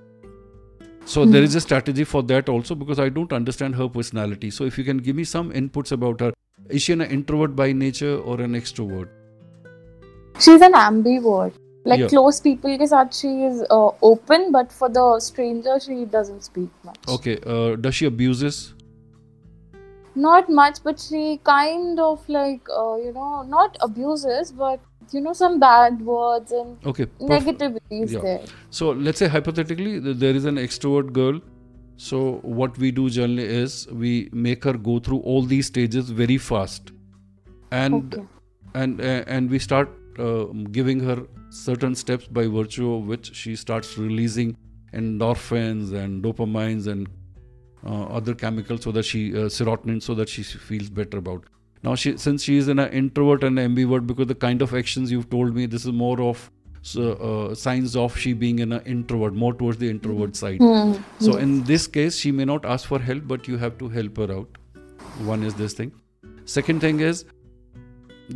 So 1.06 1.24
mm. 1.24 1.32
there 1.32 1.42
hmm. 1.42 1.46
is 1.46 1.54
a 1.54 1.60
strategy 1.60 2.04
for 2.04 2.22
that 2.24 2.48
also 2.48 2.74
because 2.74 2.98
I 2.98 3.08
don't 3.08 3.32
understand 3.32 3.74
her 3.76 3.88
personality. 3.88 4.50
So 4.50 4.64
if 4.64 4.78
you 4.78 4.84
can 4.84 4.98
give 4.98 5.16
me 5.16 5.24
some 5.24 5.52
inputs 5.52 5.92
about 5.92 6.20
her, 6.20 6.32
is 6.68 6.82
she 6.82 6.92
an 6.94 7.02
introvert 7.02 7.54
by 7.54 7.72
nature 7.72 8.16
or 8.16 8.40
an 8.40 8.54
extrovert? 8.54 9.08
She's 10.40 10.62
an 10.62 10.72
ambivert. 10.72 11.52
Like 11.86 12.00
yeah. 12.00 12.08
close 12.08 12.40
people 12.40 12.78
ke 12.78 12.86
saath 12.90 13.18
she 13.22 13.32
is 13.46 13.62
uh, 13.70 13.90
open, 14.10 14.46
but 14.52 14.72
for 14.72 14.88
the 14.88 15.04
stranger 15.20 15.78
she 15.86 16.06
doesn't 16.06 16.44
speak 16.44 16.70
much. 16.82 16.96
Okay. 17.16 17.38
Uh, 17.44 17.76
does 17.76 17.94
she 17.94 18.06
abuses? 18.06 18.72
Not 20.14 20.48
much, 20.48 20.82
but 20.82 20.98
she 20.98 21.40
kind 21.44 22.00
of 22.00 22.26
like 22.28 22.72
uh, 22.74 22.96
you 22.96 23.12
know 23.12 23.42
not 23.42 23.76
abuses, 23.88 24.52
but 24.52 24.80
you 25.12 25.20
know 25.20 25.32
some 25.32 25.58
bad 25.60 26.00
words 26.02 26.52
and 26.52 26.78
Okay. 26.86 27.06
is 27.90 28.12
Yeah. 28.12 28.20
there. 28.20 28.44
So 28.70 28.90
let's 28.90 29.18
say 29.18 29.28
hypothetically 29.28 29.98
there 29.98 30.34
is 30.34 30.44
an 30.44 30.56
extrovert 30.56 31.12
girl. 31.12 31.40
So 31.96 32.40
what 32.42 32.76
we 32.78 32.90
do 32.90 33.08
generally 33.08 33.44
is 33.44 33.86
we 33.88 34.28
make 34.32 34.64
her 34.64 34.72
go 34.72 34.98
through 34.98 35.20
all 35.20 35.42
these 35.42 35.66
stages 35.66 36.10
very 36.10 36.38
fast, 36.38 36.90
and 37.70 38.14
Okay. 38.14 38.26
and 38.74 39.00
uh, 39.00 39.22
and 39.26 39.50
we 39.50 39.58
start 39.58 39.88
uh, 40.18 40.44
giving 40.72 41.00
her 41.00 41.18
certain 41.50 41.94
steps 41.94 42.26
by 42.26 42.46
virtue 42.46 42.92
of 42.94 43.06
which 43.06 43.34
she 43.34 43.54
starts 43.54 43.96
releasing 43.96 44.56
endorphins 44.92 45.92
and 45.92 46.22
dopamines 46.24 46.86
and 46.86 47.08
uh, 47.86 48.04
other 48.04 48.34
chemicals 48.34 48.82
so 48.82 48.92
that 48.92 49.04
she 49.04 49.32
uh, 49.34 49.48
serotonin 49.58 50.02
so 50.02 50.14
that 50.14 50.28
she 50.28 50.42
feels 50.42 50.90
better 50.90 51.18
about 51.18 51.44
now 51.86 51.94
she 52.02 52.10
since 52.24 52.42
she 52.48 52.56
is 52.62 52.68
an 52.72 52.80
introvert 53.02 53.44
and 53.48 53.58
an 53.58 53.70
ambivert 53.70 54.06
because 54.10 54.28
the 54.32 54.40
kind 54.46 54.62
of 54.66 54.74
actions 54.82 55.10
you've 55.14 55.30
told 55.34 55.54
me 55.60 55.66
this 55.76 55.84
is 55.90 55.92
more 56.02 56.20
of 56.26 56.50
so, 56.88 57.04
uh, 57.28 57.54
signs 57.54 57.96
of 57.96 58.16
she 58.22 58.32
being 58.40 58.60
an 58.60 58.72
introvert 58.94 59.36
more 59.42 59.52
towards 59.60 59.78
the 59.82 59.88
introvert 59.92 60.36
side 60.40 60.58
Hmm. 60.64 60.92
so 61.18 61.36
in 61.44 61.54
this 61.70 61.86
case, 61.86 62.18
she 62.24 62.32
may 62.40 62.44
not 62.50 62.66
ask 62.74 62.86
for 62.88 62.98
help, 62.98 63.26
but 63.26 63.48
you 63.48 63.56
have 63.62 63.78
to 63.78 63.88
help 63.88 64.18
her 64.18 64.30
out. 64.34 64.58
One 65.30 65.42
is 65.42 65.54
this 65.54 65.72
thing. 65.78 65.92
Second 66.56 66.80
thing 66.86 67.00
is 67.00 67.24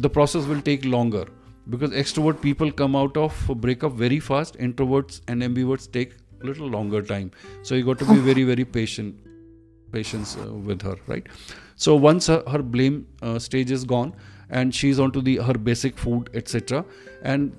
the 0.06 0.08
process 0.14 0.46
will 0.52 0.62
take 0.62 0.86
longer 0.94 1.26
because 1.74 1.90
extrovert 1.90 2.40
people 2.40 2.72
come 2.72 2.96
out 2.96 3.16
of 3.16 3.36
a 3.50 3.54
breakup 3.54 3.92
very 3.92 4.18
fast. 4.30 4.56
Introverts 4.68 5.20
and 5.28 5.42
ambiverts 5.42 5.90
take 5.98 6.14
a 6.42 6.46
little 6.46 6.68
longer 6.68 7.02
time. 7.02 7.30
So 7.62 7.74
you 7.74 7.84
got 7.84 7.98
to 7.98 8.06
be 8.06 8.16
very 8.30 8.44
very 8.44 8.64
patient, 8.64 9.20
patience 9.92 10.36
uh, 10.36 10.52
with 10.52 10.82
her, 10.82 10.96
right? 11.06 11.26
So 11.76 11.94
once 11.96 12.26
her, 12.26 12.42
her 12.48 12.62
blame 12.62 13.06
uh, 13.22 13.38
stage 13.38 13.70
is 13.70 13.84
gone 13.84 14.14
and 14.50 14.74
she's 14.74 14.98
onto 14.98 15.20
the 15.20 15.36
her 15.36 15.54
basic 15.54 15.98
food, 15.98 16.30
etc., 16.34 16.84
and 17.22 17.52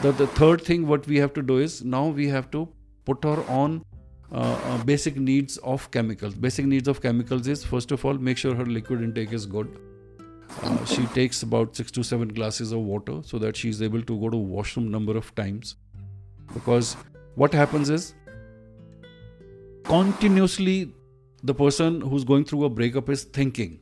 the, 0.00 0.12
the 0.12 0.26
third 0.26 0.62
thing 0.62 0.86
what 0.86 1.06
we 1.06 1.16
have 1.16 1.32
to 1.34 1.42
do 1.42 1.58
is 1.58 1.84
now 1.84 2.06
we 2.08 2.28
have 2.28 2.50
to 2.50 2.68
put 3.04 3.22
her 3.24 3.44
on 3.48 3.84
uh, 4.32 4.58
uh, 4.64 4.84
basic 4.84 5.16
needs 5.16 5.58
of 5.58 5.90
chemicals 5.90 6.34
basic 6.34 6.64
needs 6.64 6.88
of 6.88 7.02
chemicals 7.02 7.46
is 7.46 7.64
first 7.64 7.92
of 7.92 8.04
all 8.04 8.14
make 8.14 8.38
sure 8.38 8.54
her 8.54 8.64
liquid 8.64 9.02
intake 9.02 9.32
is 9.32 9.44
good 9.44 9.78
uh, 10.62 10.84
she 10.86 11.04
takes 11.06 11.42
about 11.42 11.76
six 11.76 11.90
to 11.90 12.02
seven 12.02 12.28
glasses 12.28 12.72
of 12.72 12.80
water 12.80 13.20
so 13.22 13.38
that 13.38 13.56
she 13.56 13.68
is 13.68 13.82
able 13.82 14.02
to 14.02 14.18
go 14.18 14.30
to 14.30 14.36
washroom 14.36 14.90
number 14.90 15.16
of 15.16 15.34
times 15.34 15.76
because 16.54 16.96
what 17.34 17.52
happens 17.52 17.90
is 17.90 18.14
continuously 19.84 20.94
the 21.42 21.54
person 21.54 22.00
who's 22.00 22.24
going 22.24 22.44
through 22.44 22.64
a 22.64 22.70
breakup 22.70 23.08
is 23.08 23.24
thinking. 23.24 23.80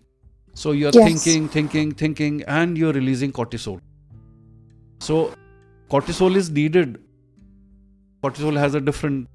So 0.54 0.72
you're 0.72 0.92
Yes. 0.94 1.04
thinking 1.08 1.48
thinking 1.48 1.92
thinking 1.92 2.42
and 2.60 2.78
you're 2.78 2.92
releasing 2.92 3.32
cortisol. 3.32 3.80
So 5.00 5.32
cortisol 5.90 6.36
is 6.36 6.50
needed. 6.50 6.98
Cortisol 8.24 8.58
has 8.58 8.74
a 8.74 8.80
different 8.80 9.28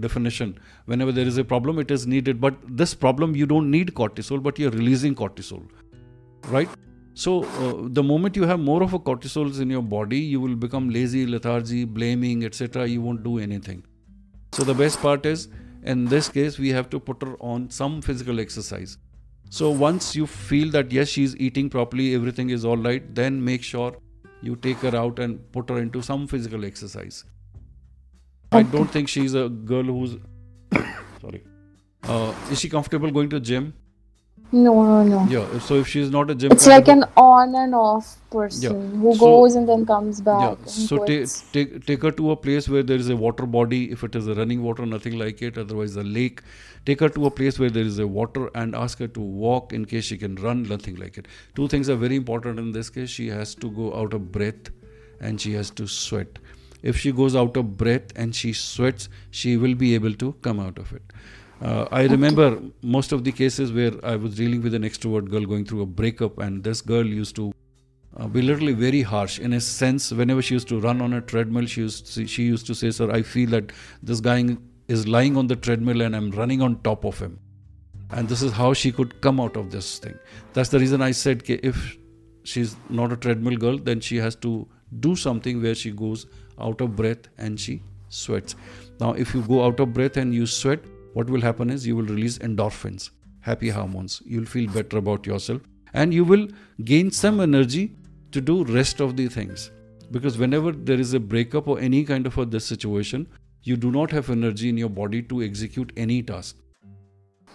definition. 0.00 0.58
Whenever 0.86 1.12
there 1.12 1.26
is 1.26 1.38
a 1.38 1.44
problem 1.44 1.78
it 1.78 1.90
is 1.90 2.06
needed. 2.06 2.40
But 2.40 2.56
this 2.82 2.94
problem 2.94 3.36
you 3.36 3.46
don't 3.46 3.70
need 3.70 3.94
cortisol 3.94 4.42
but 4.42 4.58
you're 4.58 4.70
releasing 4.70 5.14
cortisol 5.14 5.62
right? 6.48 6.68
So 7.14 7.44
uh, 7.44 7.88
the 7.88 8.02
moment 8.02 8.36
you 8.36 8.42
have 8.44 8.58
more 8.58 8.82
of 8.82 8.92
a 8.92 8.98
cortisols 8.98 9.60
in 9.60 9.70
your 9.70 9.82
body 9.82 10.18
you 10.18 10.40
will 10.40 10.56
become 10.56 10.88
lazy 10.90 11.26
lethargy 11.26 11.84
blaming 11.84 12.44
etc 12.44 12.86
you 12.86 13.00
won't 13.02 13.22
do 13.22 13.38
anything. 13.38 13.84
So 14.52 14.64
the 14.64 14.74
best 14.74 15.00
part 15.00 15.24
is 15.26 15.48
in 15.84 16.04
this 16.06 16.28
case 16.28 16.58
we 16.58 16.70
have 16.70 16.88
to 16.90 17.00
put 17.00 17.22
her 17.22 17.36
on 17.40 17.70
some 17.70 18.00
physical 18.02 18.40
exercise. 18.40 18.96
So 19.50 19.70
once 19.70 20.16
you 20.16 20.26
feel 20.26 20.70
that 20.72 20.90
yes 20.90 21.08
she's 21.08 21.36
eating 21.36 21.70
properly 21.70 22.14
everything 22.14 22.50
is 22.50 22.64
all 22.64 22.76
right 22.76 23.14
then 23.14 23.44
make 23.44 23.62
sure 23.62 23.96
you 24.42 24.56
take 24.56 24.78
her 24.78 24.96
out 24.96 25.18
and 25.18 25.40
put 25.52 25.70
her 25.70 25.78
into 25.78 26.02
some 26.02 26.26
physical 26.26 26.64
exercise. 26.64 27.24
I 28.52 28.62
don't 28.62 28.90
think 28.90 29.08
she's 29.08 29.34
a 29.34 29.48
girl 29.48 29.84
who's 29.84 30.16
sorry. 31.20 31.42
Uh, 32.02 32.34
is 32.50 32.60
she 32.60 32.68
comfortable 32.68 33.10
going 33.10 33.30
to 33.30 33.40
gym 33.40 33.72
No, 34.52 34.72
no, 34.84 35.02
no. 35.02 35.26
yeah 35.30 35.58
so 35.58 35.76
if 35.76 35.88
she's 35.88 36.10
not 36.10 36.30
a 36.30 36.34
gym 36.34 36.52
It's 36.52 36.66
like 36.66 36.86
an 36.86 37.04
on 37.16 37.54
and 37.56 37.74
off 37.74 38.16
person 38.30 39.00
who 39.00 39.12
So- 39.14 39.18
goes 39.26 39.54
and 39.56 39.68
then 39.68 39.84
comes 39.84 40.20
back. 40.20 40.42
yeah 40.42 40.66
so 40.66 40.98
ta- 40.98 41.04
quits. 41.06 41.40
take 41.56 41.72
take 41.86 42.02
her 42.02 42.12
to 42.12 42.30
a 42.30 42.36
place 42.36 42.68
where 42.68 42.84
there 42.84 42.96
is 43.04 43.08
a 43.08 43.16
water 43.16 43.46
body 43.46 43.80
if 43.96 44.04
it 44.04 44.14
is 44.14 44.28
a 44.28 44.34
running 44.34 44.62
water 44.62 44.86
nothing 44.86 45.18
like 45.18 45.42
it 45.42 45.58
otherwise 45.58 45.96
a 45.96 46.04
lake 46.04 46.42
take 46.86 47.00
her 47.00 47.08
to 47.08 47.26
a 47.26 47.32
place 47.40 47.58
where 47.58 47.70
there 47.78 47.82
is 47.92 47.98
a 47.98 48.06
water 48.06 48.48
and 48.54 48.76
ask 48.84 48.98
her 49.06 49.08
to 49.18 49.20
walk 49.46 49.72
in 49.72 49.84
case 49.94 50.04
she 50.04 50.18
can 50.18 50.36
run 50.46 50.62
nothing 50.74 50.96
like 51.04 51.18
it 51.18 51.26
two 51.56 51.66
things 51.74 51.88
are 51.88 51.96
very 52.06 52.16
important 52.22 52.58
in 52.66 52.70
this 52.78 52.90
case 52.90 53.10
she 53.10 53.28
has 53.28 53.54
to 53.66 53.70
go 53.82 53.92
out 54.02 54.12
of 54.20 54.30
breath 54.30 54.70
and 55.20 55.40
she 55.40 55.54
has 55.54 55.70
to 55.70 55.88
sweat 55.88 56.38
if 56.82 56.96
she 57.04 57.10
goes 57.10 57.34
out 57.34 57.56
of 57.56 57.76
breath 57.84 58.12
and 58.14 58.36
she 58.42 58.52
sweats 58.52 59.08
she 59.30 59.56
will 59.56 59.74
be 59.74 59.94
able 59.94 60.14
to 60.24 60.32
come 60.48 60.60
out 60.60 60.78
of 60.78 60.92
it 60.92 61.02
uh, 61.60 61.86
I 61.90 62.06
remember 62.06 62.60
most 62.82 63.12
of 63.12 63.24
the 63.24 63.32
cases 63.32 63.72
where 63.72 63.92
I 64.04 64.16
was 64.16 64.34
dealing 64.34 64.62
with 64.62 64.74
an 64.74 64.82
extrovert 64.82 65.30
girl 65.30 65.44
going 65.44 65.64
through 65.64 65.82
a 65.82 65.86
breakup, 65.86 66.38
and 66.38 66.62
this 66.62 66.80
girl 66.80 67.06
used 67.06 67.36
to 67.36 67.52
uh, 68.16 68.26
be 68.28 68.42
literally 68.42 68.72
very 68.72 69.02
harsh. 69.02 69.38
In 69.38 69.52
a 69.52 69.60
sense, 69.60 70.10
whenever 70.12 70.42
she 70.42 70.54
used 70.54 70.68
to 70.68 70.80
run 70.80 71.00
on 71.00 71.14
a 71.14 71.20
treadmill, 71.20 71.66
she 71.66 71.82
used 71.82 72.14
to, 72.14 72.26
she 72.26 72.44
used 72.44 72.66
to 72.66 72.74
say, 72.74 72.90
"Sir, 72.90 73.10
I 73.10 73.22
feel 73.22 73.50
that 73.50 73.72
this 74.02 74.20
guy 74.20 74.56
is 74.88 75.08
lying 75.08 75.36
on 75.36 75.46
the 75.46 75.56
treadmill 75.56 76.02
and 76.02 76.14
I'm 76.14 76.30
running 76.32 76.62
on 76.62 76.80
top 76.82 77.04
of 77.04 77.18
him." 77.18 77.38
And 78.10 78.28
this 78.28 78.42
is 78.42 78.52
how 78.52 78.72
she 78.74 78.92
could 78.92 79.20
come 79.20 79.40
out 79.40 79.56
of 79.56 79.70
this 79.70 79.98
thing. 79.98 80.18
That's 80.52 80.68
the 80.68 80.78
reason 80.78 81.02
I 81.02 81.12
said, 81.12 81.44
"Ki 81.44 81.54
if 81.62 81.96
she's 82.44 82.76
not 82.88 83.12
a 83.12 83.16
treadmill 83.16 83.56
girl, 83.56 83.78
then 83.78 84.00
she 84.00 84.16
has 84.16 84.36
to 84.36 84.68
do 85.00 85.16
something 85.16 85.62
where 85.62 85.74
she 85.74 85.90
goes 85.90 86.26
out 86.58 86.80
of 86.80 86.94
breath 86.96 87.28
and 87.38 87.58
she 87.58 87.82
sweats. 88.08 88.54
Now, 89.00 89.12
if 89.14 89.34
you 89.34 89.42
go 89.42 89.64
out 89.64 89.80
of 89.80 89.92
breath 89.92 90.16
and 90.16 90.34
you 90.34 90.46
sweat, 90.46 90.80
what 91.14 91.30
will 91.30 91.40
happen 91.40 91.70
is 91.70 91.86
you 91.86 91.96
will 91.96 92.04
release 92.04 92.38
endorphins, 92.38 93.10
happy 93.40 93.70
hormones. 93.70 94.20
You'll 94.24 94.46
feel 94.46 94.70
better 94.70 94.98
about 94.98 95.26
yourself 95.26 95.62
and 95.92 96.12
you 96.12 96.24
will 96.24 96.48
gain 96.84 97.10
some 97.10 97.40
energy 97.40 97.96
to 98.32 98.40
do 98.40 98.64
rest 98.64 99.00
of 99.00 99.16
the 99.16 99.28
things. 99.28 99.70
Because 100.10 100.36
whenever 100.38 100.72
there 100.72 100.98
is 100.98 101.14
a 101.14 101.20
breakup 101.20 101.68
or 101.68 101.78
any 101.78 102.04
kind 102.04 102.26
of 102.26 102.36
a 102.36 102.44
this 102.44 102.64
situation, 102.64 103.26
you 103.62 103.76
do 103.76 103.90
not 103.90 104.10
have 104.10 104.28
energy 104.28 104.68
in 104.68 104.76
your 104.76 104.90
body 104.90 105.22
to 105.22 105.42
execute 105.42 105.92
any 105.96 106.22
task. 106.22 106.56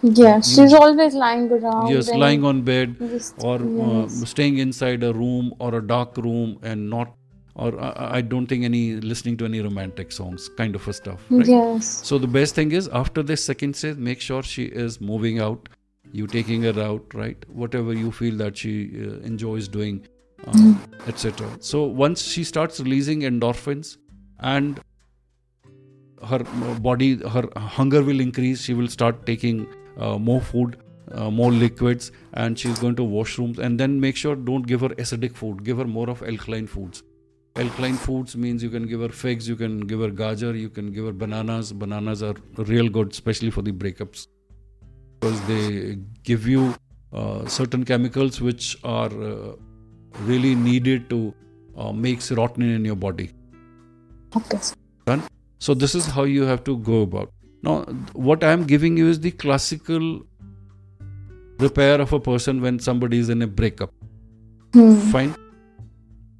Yes, 0.02 0.54
she's 0.54 0.72
always 0.72 1.14
lying 1.14 1.50
around. 1.52 1.90
Yes, 1.90 2.08
lying 2.14 2.44
on 2.44 2.62
bed 2.62 2.96
just- 2.98 3.34
or 3.44 3.56
uh, 3.86 4.08
staying 4.08 4.58
inside 4.58 5.04
a 5.04 5.12
room 5.12 5.52
or 5.58 5.74
a 5.74 5.86
dark 5.86 6.16
room 6.16 6.58
and 6.62 6.88
not 6.88 7.14
or 7.60 7.78
I, 7.80 8.18
I 8.18 8.20
don't 8.20 8.46
think 8.46 8.64
any 8.64 8.82
listening 9.12 9.36
to 9.38 9.44
any 9.44 9.60
romantic 9.60 10.12
songs 10.12 10.48
kind 10.60 10.74
of 10.74 10.88
a 10.88 10.92
stuff 10.92 11.26
right? 11.30 11.46
Yes. 11.46 11.90
so 12.10 12.18
the 12.18 12.32
best 12.38 12.54
thing 12.54 12.72
is 12.72 12.88
after 13.02 13.22
this 13.22 13.44
second 13.44 13.76
stage 13.76 13.96
make 14.10 14.20
sure 14.28 14.42
she 14.42 14.64
is 14.84 15.00
moving 15.00 15.40
out 15.48 15.68
you 16.12 16.26
taking 16.26 16.62
her 16.62 16.80
out 16.82 17.14
right? 17.14 17.44
Whatever 17.48 17.92
you 17.92 18.10
feel 18.10 18.36
that 18.38 18.56
she 18.56 18.72
uh, 19.00 19.18
enjoys 19.30 19.68
doing 19.68 20.06
uh, 20.46 20.74
etc 21.06 21.48
so 21.60 21.84
once 21.84 22.22
she 22.22 22.44
starts 22.44 22.80
releasing 22.80 23.20
endorphins 23.20 23.96
and 24.40 24.80
her 26.30 26.40
uh, 26.40 26.74
body 26.78 27.16
her 27.34 27.44
hunger 27.56 28.02
will 28.02 28.20
increase 28.20 28.62
she 28.62 28.74
will 28.74 28.88
start 28.88 29.26
taking 29.26 29.66
uh, 29.98 30.16
more 30.18 30.40
food 30.40 30.78
uh, 31.12 31.28
more 31.28 31.50
liquids 31.50 32.12
and 32.34 32.58
she's 32.58 32.78
going 32.78 32.94
to 32.94 33.02
washrooms. 33.02 33.58
And 33.58 33.80
then 33.80 33.98
make 34.00 34.16
sure 34.16 34.36
don't 34.36 34.62
give 34.62 34.80
her 34.82 34.90
acidic 34.90 35.34
food 35.34 35.64
give 35.64 35.78
her 35.78 35.84
more 35.84 36.08
of 36.08 36.22
alkaline 36.22 36.68
foods 36.68 37.02
alkaline 37.56 37.96
foods 37.96 38.36
means 38.36 38.62
you 38.62 38.70
can 38.70 38.86
give 38.86 39.00
her 39.00 39.08
figs 39.08 39.48
you 39.48 39.56
can 39.56 39.80
give 39.80 40.00
her 40.00 40.10
gajar 40.10 40.58
you 40.58 40.68
can 40.68 40.92
give 40.92 41.04
her 41.04 41.12
bananas 41.12 41.72
bananas 41.72 42.22
are 42.22 42.34
real 42.58 42.88
good 42.88 43.10
especially 43.10 43.50
for 43.50 43.62
the 43.62 43.72
breakups 43.72 44.28
because 45.20 45.40
they 45.48 45.98
give 46.22 46.46
you 46.46 46.74
uh, 47.12 47.44
certain 47.46 47.84
chemicals 47.84 48.40
which 48.40 48.76
are 48.84 49.10
uh, 49.32 49.52
really 50.20 50.54
needed 50.54 51.10
to 51.10 51.34
uh, 51.76 51.92
make 51.92 52.20
serotonin 52.20 52.74
in 52.76 52.84
your 52.84 52.96
body 52.96 53.30
Okay. 54.36 54.58
Done? 55.06 55.22
so 55.58 55.74
this 55.74 55.94
is 55.94 56.06
how 56.06 56.22
you 56.22 56.42
have 56.44 56.64
to 56.64 56.78
go 56.78 57.02
about. 57.02 57.30
Now, 57.62 57.82
what 58.14 58.42
I 58.42 58.52
am 58.52 58.64
giving 58.64 58.96
you 58.96 59.08
is 59.08 59.20
the 59.20 59.30
classical 59.32 60.22
repair 61.58 62.00
of 62.00 62.12
a 62.12 62.20
person 62.20 62.60
when 62.62 62.78
somebody 62.78 63.18
is 63.18 63.28
in 63.28 63.42
a 63.42 63.46
breakup. 63.46 63.92
Hmm. 64.72 64.94
Fine. 65.10 65.34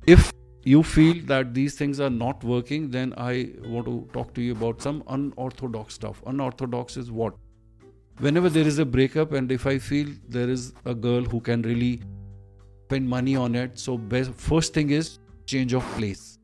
If 0.07 0.33
you 0.65 0.83
feel 0.83 1.25
that 1.27 1.55
these 1.55 1.75
things 1.75 2.01
are 2.01 2.11
not 2.11 2.45
working, 2.45 2.91
then 2.91 3.15
I 3.17 3.51
want 3.65 3.87
to 3.87 4.09
talk 4.13 4.35
to 4.35 4.43
you 4.43 4.53
about 4.53 4.83
some 4.83 5.03
unorthodox 5.09 5.95
stuff. 5.95 6.23
Unorthodox 6.27 6.97
is 6.97 7.11
what? 7.11 7.35
Whenever 8.19 8.51
there 8.51 8.67
is 8.67 8.79
a 8.79 8.85
breakup, 8.85 9.33
and 9.33 9.51
if 9.51 9.67
I 9.67 9.79
feel 9.79 10.09
there 10.29 10.51
is 10.51 10.75
a 10.85 10.95
girl 10.95 11.23
who 11.23 11.41
can 11.41 11.63
really 11.63 12.03
spend 12.87 13.09
money 13.09 13.37
on 13.37 13.55
it, 13.55 13.79
so 13.79 13.97
best, 13.97 14.35
first 14.35 14.75
thing 14.75 14.91
is 14.91 15.19
change 15.47 15.73
of 15.73 15.83
place. 15.97 16.39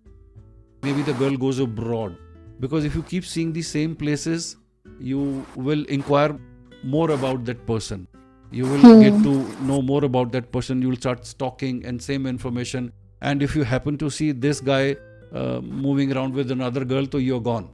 Maybe 0.82 1.02
the 1.02 1.12
girl 1.14 1.36
goes 1.36 1.58
abroad 1.58 2.16
because 2.60 2.84
if 2.84 2.94
you 2.94 3.02
keep 3.02 3.24
seeing 3.24 3.52
the 3.52 3.62
same 3.62 3.94
places, 3.94 4.56
you 4.98 5.44
will 5.54 5.84
inquire 5.84 6.38
more 6.82 7.10
about 7.10 7.44
that 7.44 7.66
person. 7.66 8.06
You 8.50 8.64
will 8.64 8.94
Hmm. 8.94 9.00
get 9.00 9.22
to 9.24 9.32
know 9.66 9.82
more 9.82 10.04
about 10.04 10.32
that 10.32 10.52
person. 10.52 10.80
You 10.80 10.88
will 10.88 10.96
start 10.96 11.26
stalking 11.26 11.84
and 11.84 12.00
same 12.00 12.26
information. 12.26 12.92
And 13.20 13.42
if 13.42 13.56
you 13.56 13.64
happen 13.64 13.98
to 13.98 14.10
see 14.10 14.32
this 14.32 14.60
guy 14.60 14.96
uh, 15.32 15.60
moving 15.60 16.12
around 16.16 16.34
with 16.34 16.50
another 16.50 16.84
girl, 16.84 17.06
so 17.10 17.18
you're 17.18 17.40
gone. 17.40 17.70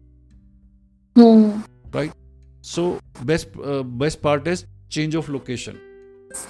Right. 1.93 2.13
So 2.61 3.01
best 3.25 3.49
uh, 3.63 3.83
best 3.83 4.23
part 4.23 4.47
is 4.47 4.67
change 4.89 5.15
of 5.15 5.29
location. 5.29 5.81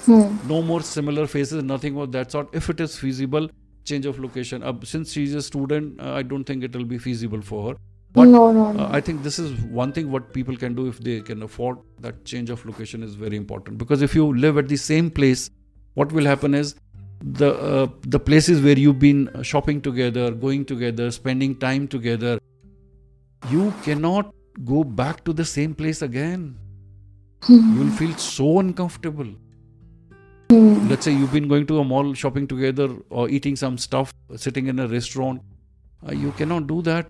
Hmm. 0.04 0.36
No 0.48 0.62
more 0.62 0.82
similar 0.82 1.26
faces, 1.26 1.62
nothing 1.62 1.98
of 1.98 2.12
that 2.12 2.30
sort. 2.30 2.54
If 2.54 2.68
it 2.70 2.80
is 2.80 2.96
feasible, 2.96 3.48
change 3.84 4.06
of 4.06 4.18
location. 4.18 4.62
Uh, 4.62 4.74
since 4.84 5.12
she's 5.12 5.34
a 5.34 5.42
student, 5.42 6.00
uh, 6.00 6.12
I 6.12 6.22
don't 6.22 6.44
think 6.44 6.62
it 6.62 6.76
will 6.76 6.84
be 6.84 6.98
feasible 6.98 7.42
for 7.42 7.70
her. 7.70 7.76
But 8.12 8.28
no, 8.28 8.52
no, 8.52 8.72
no. 8.72 8.84
uh, 8.84 8.90
I 8.92 9.00
think 9.00 9.22
this 9.22 9.38
is 9.38 9.58
one 9.62 9.92
thing 9.92 10.10
what 10.10 10.32
people 10.34 10.56
can 10.56 10.74
do 10.74 10.86
if 10.86 10.98
they 10.98 11.20
can 11.22 11.42
afford 11.42 11.78
that 12.00 12.24
change 12.26 12.50
of 12.50 12.64
location 12.66 13.02
is 13.02 13.14
very 13.14 13.36
important 13.36 13.78
because 13.78 14.02
if 14.02 14.14
you 14.14 14.36
live 14.36 14.58
at 14.58 14.68
the 14.68 14.76
same 14.76 15.10
place, 15.10 15.50
what 15.94 16.12
will 16.12 16.26
happen 16.26 16.54
is 16.54 16.74
the 17.22 17.54
uh, 17.54 17.86
the 18.02 18.18
places 18.18 18.60
where 18.60 18.78
you've 18.78 18.98
been 18.98 19.30
shopping 19.42 19.80
together, 19.80 20.30
going 20.30 20.64
together, 20.64 21.10
spending 21.10 21.56
time 21.56 21.86
together, 21.86 22.38
you 23.50 23.72
cannot 23.82 24.34
go 24.64 24.84
back 24.84 25.24
to 25.24 25.32
the 25.32 25.44
same 25.44 25.74
place 25.74 26.02
again. 26.02 26.58
Hmm. 27.44 27.74
You 27.74 27.84
will 27.84 27.92
feel 27.92 28.16
so 28.16 28.58
uncomfortable. 28.58 29.28
Hmm. 30.50 30.88
Let's 30.88 31.04
say 31.04 31.12
you've 31.12 31.32
been 31.32 31.48
going 31.48 31.66
to 31.68 31.78
a 31.78 31.84
mall 31.84 32.12
shopping 32.14 32.46
together 32.46 32.88
or 33.10 33.28
eating 33.28 33.56
some 33.56 33.78
stuff, 33.78 34.12
sitting 34.36 34.66
in 34.66 34.78
a 34.78 34.88
restaurant. 34.88 35.42
Uh, 36.06 36.12
you 36.12 36.32
cannot 36.32 36.66
do 36.66 36.82
that. 36.82 37.06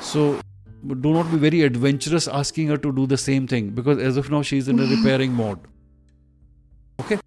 So 0.00 0.40
do 0.86 1.12
not 1.12 1.30
be 1.30 1.38
very 1.38 1.62
adventurous 1.62 2.28
asking 2.28 2.68
her 2.68 2.76
to 2.76 2.92
do 2.92 3.06
the 3.06 3.16
same 3.16 3.46
thing 3.46 3.70
because 3.70 3.98
as 3.98 4.16
of 4.16 4.30
now 4.30 4.42
she's 4.42 4.68
in 4.68 4.78
a 4.78 4.84
repairing 4.84 5.32
mode. 5.32 5.58
Okay. 7.00 7.18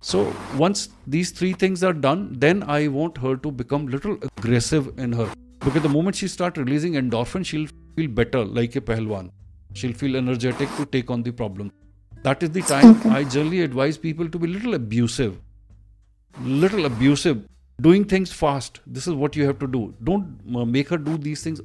So 0.00 0.34
once 0.56 0.88
these 1.06 1.30
three 1.30 1.52
things 1.52 1.84
are 1.84 1.92
done, 1.92 2.34
then 2.38 2.62
I 2.62 2.88
want 2.88 3.18
her 3.18 3.36
to 3.36 3.50
become 3.50 3.86
little 3.86 4.16
aggressive 4.22 4.98
in 4.98 5.12
her. 5.12 5.28
Because 5.60 5.82
the 5.82 5.88
moment 5.88 6.16
she 6.16 6.26
start 6.28 6.56
releasing 6.56 6.94
endorphin 6.94 7.44
she'll 7.44 7.68
feel 7.96 8.08
better 8.08 8.44
like 8.44 8.76
a 8.76 8.80
pehlwan 8.80 9.30
she'll 9.74 9.92
feel 9.92 10.16
energetic 10.16 10.68
to 10.76 10.86
take 10.86 11.10
on 11.10 11.22
the 11.22 11.30
problem. 11.30 11.70
That 12.22 12.42
is 12.42 12.50
the 12.50 12.62
time 12.62 12.90
Okay. 12.90 13.10
i 13.10 13.24
generally 13.24 13.62
advise 13.62 13.98
people 13.98 14.28
to 14.28 14.38
be 14.38 14.46
little 14.46 14.74
abusive. 14.74 15.38
Little 16.42 16.86
abusive. 16.86 17.44
Doing 17.80 18.04
things 18.04 18.32
fast. 18.32 18.80
This 18.86 19.06
is 19.06 19.14
what 19.14 19.36
you 19.36 19.46
have 19.46 19.58
to 19.60 19.66
do. 19.66 19.94
Don't 20.04 20.40
uh, 20.54 20.64
make 20.64 20.88
her 20.88 20.98
do 20.98 21.16
these 21.16 21.42
things 21.42 21.60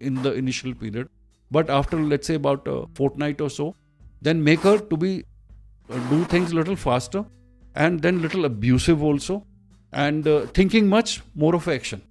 in 0.00 0.22
the 0.22 0.32
initial 0.32 0.74
period. 0.74 1.08
But 1.50 1.68
after 1.68 2.00
let's 2.00 2.26
say 2.26 2.34
about 2.34 2.66
a 2.66 2.86
fortnight 2.94 3.40
or 3.40 3.50
so 3.50 3.74
then 4.22 4.42
make 4.44 4.60
her 4.60 4.78
to 4.78 4.96
be 4.96 5.24
uh, 5.90 5.98
do 6.10 6.24
things 6.24 6.54
little 6.54 6.76
faster 6.76 7.24
and 7.74 8.00
then 8.00 8.20
little 8.20 8.44
abusive 8.44 9.02
also 9.02 9.46
and 9.92 10.26
uh, 10.26 10.46
thinking 10.46 10.88
much 10.88 11.22
more 11.34 11.54
of 11.54 11.68
action 11.68 12.02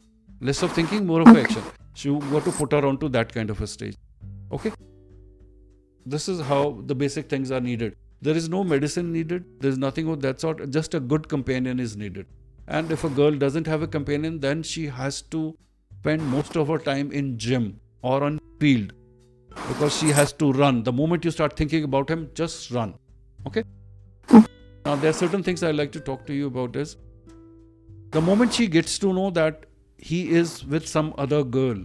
less 0.42 0.62
of 0.63 0.72
thinking 0.72 1.06
more 1.06 1.22
of 1.22 1.36
action. 1.36 1.62
So 1.94 2.10
you 2.10 2.20
got 2.32 2.46
to 2.46 2.51
put 2.51 2.72
her 2.72 2.86
onto 2.86 3.10
that 3.10 3.34
kind 3.34 3.50
of 3.50 3.62
a 3.62 3.68
stage. 3.68 3.96
Okay? 4.51 4.72
This 6.06 6.30
is 6.30 6.42
how 6.42 6.82
the 6.86 6.96
basic 6.96 7.30
things 7.30 7.51
are 7.51 7.60
needed. 7.60 7.96
There 8.22 8.36
is 8.36 8.50
no 8.50 8.63
medicine 8.63 9.12
needed. 9.12 9.46
There's 9.60 9.78
nothing 9.78 10.08
of 10.10 10.22
that 10.22 10.39
sort. 10.39 10.70
Just 10.70 10.94
a 10.94 11.00
good 11.00 11.28
companion 11.28 11.80
is 11.80 11.98
needed. 11.98 12.25
And 12.68 12.92
if 12.92 13.04
a 13.04 13.10
girl 13.10 13.32
doesn't 13.32 13.68
have 13.68 13.82
a 13.82 13.88
companion 13.88 14.39
then 14.39 14.63
she 14.63 14.86
has 14.88 15.22
to 15.34 15.58
spend 16.00 16.25
most 16.28 16.56
of 16.56 16.68
her 16.68 16.78
time 16.78 17.12
in 17.12 17.38
gym 17.38 17.80
or 18.01 18.24
on 18.24 18.39
field 18.60 18.94
because 19.68 19.98
she 19.98 20.10
has 20.10 20.32
to 20.34 20.51
run. 20.54 20.84
The 20.84 20.94
moment 20.94 21.25
you 21.25 21.32
start 21.32 21.58
thinking 21.58 21.84
about 21.84 22.10
him 22.10 22.30
just 22.34 22.72
run. 22.72 22.94
Okay 23.48 23.63
now 24.86 24.95
there 24.95 25.09
are 25.09 25.19
certain 25.21 25.43
things 25.43 25.63
i 25.63 25.71
like 25.71 25.91
to 25.91 26.00
talk 26.00 26.25
to 26.25 26.33
you 26.33 26.48
about 26.48 26.75
is 26.75 26.95
the 28.12 28.21
moment 28.21 28.53
she 28.53 28.67
gets 28.67 28.98
to 29.00 29.13
know 29.13 29.29
that 29.29 29.65
he 29.98 30.19
is 30.41 30.65
with 30.65 30.88
some 30.88 31.13
other 31.17 31.43
girl 31.43 31.79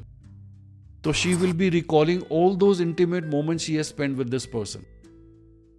so 1.05 1.13
she 1.13 1.35
will 1.35 1.53
be 1.53 1.69
recalling 1.71 2.23
all 2.31 2.55
those 2.57 2.81
intimate 2.81 3.27
moments 3.27 3.65
she 3.65 3.75
has 3.77 3.89
spent 3.89 4.17
with 4.17 4.31
this 4.31 4.47
person. 4.47 4.87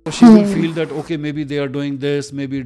So 0.05 0.11
she 0.11 0.25
will 0.25 0.43
Hmm. 0.43 0.53
feel 0.53 0.73
that 0.73 0.91
okay 1.03 1.17
maybe 1.17 1.43
they 1.51 1.57
are 1.57 1.67
doing 1.77 1.97
this 2.03 2.31
maybe 2.31 2.59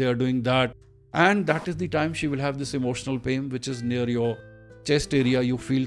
they 0.00 0.08
are 0.12 0.16
doing 0.22 0.42
that. 0.48 0.74
And 1.14 1.46
that 1.46 1.68
is 1.68 1.76
the 1.76 1.86
time 1.86 2.12
she 2.22 2.26
will 2.32 2.40
have 2.40 2.58
this 2.58 2.74
emotional 2.74 3.20
pain 3.20 3.48
which 3.50 3.68
is 3.68 3.84
near 3.84 4.08
your 4.08 4.36
chest 4.90 5.14
area. 5.14 5.42
You 5.42 5.58
feel 5.58 5.86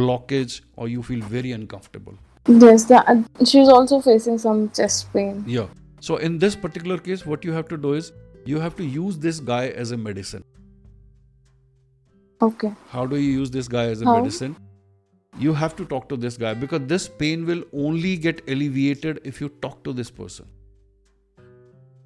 blockage 0.00 0.60
or 0.76 0.88
you 0.88 1.02
feel 1.02 1.24
very 1.36 1.52
uncomfortable. 1.52 2.18
Yes, 2.46 2.84
that, 2.92 3.08
she's 3.46 3.70
also 3.78 4.02
facing 4.02 4.36
some 4.46 4.68
chest 4.80 5.10
pain. 5.14 5.42
yeah 5.46 5.68
so 6.06 6.16
in 6.28 6.38
this 6.44 6.56
particular 6.64 6.98
case 7.08 7.24
what 7.32 7.44
you 7.48 7.52
have 7.58 7.68
to 7.72 7.76
do 7.86 7.94
is 8.00 8.12
you 8.52 8.60
have 8.64 8.76
to 8.80 8.84
use 8.96 9.18
this 9.26 9.40
guy 9.50 9.62
as 9.84 9.92
a 9.96 9.96
medicine 10.08 10.44
Okay. 12.46 12.70
how 12.94 13.06
do 13.12 13.18
you 13.24 13.30
use 13.40 13.50
this 13.50 13.68
guy 13.74 13.84
as 13.92 14.02
a 14.02 14.08
How? 14.08 14.16
medicine 14.18 14.56
you 15.44 15.54
have 15.60 15.76
to 15.78 15.86
talk 15.92 16.08
to 16.10 16.18
this 16.24 16.36
guy 16.42 16.52
because 16.66 16.86
this 16.92 17.08
pain 17.22 17.46
will 17.46 17.64
only 17.86 18.12
get 18.26 18.42
alleviated 18.56 19.20
if 19.32 19.40
you 19.40 19.48
talk 19.66 19.82
to 19.88 19.94
this 20.00 20.10
person 20.20 20.46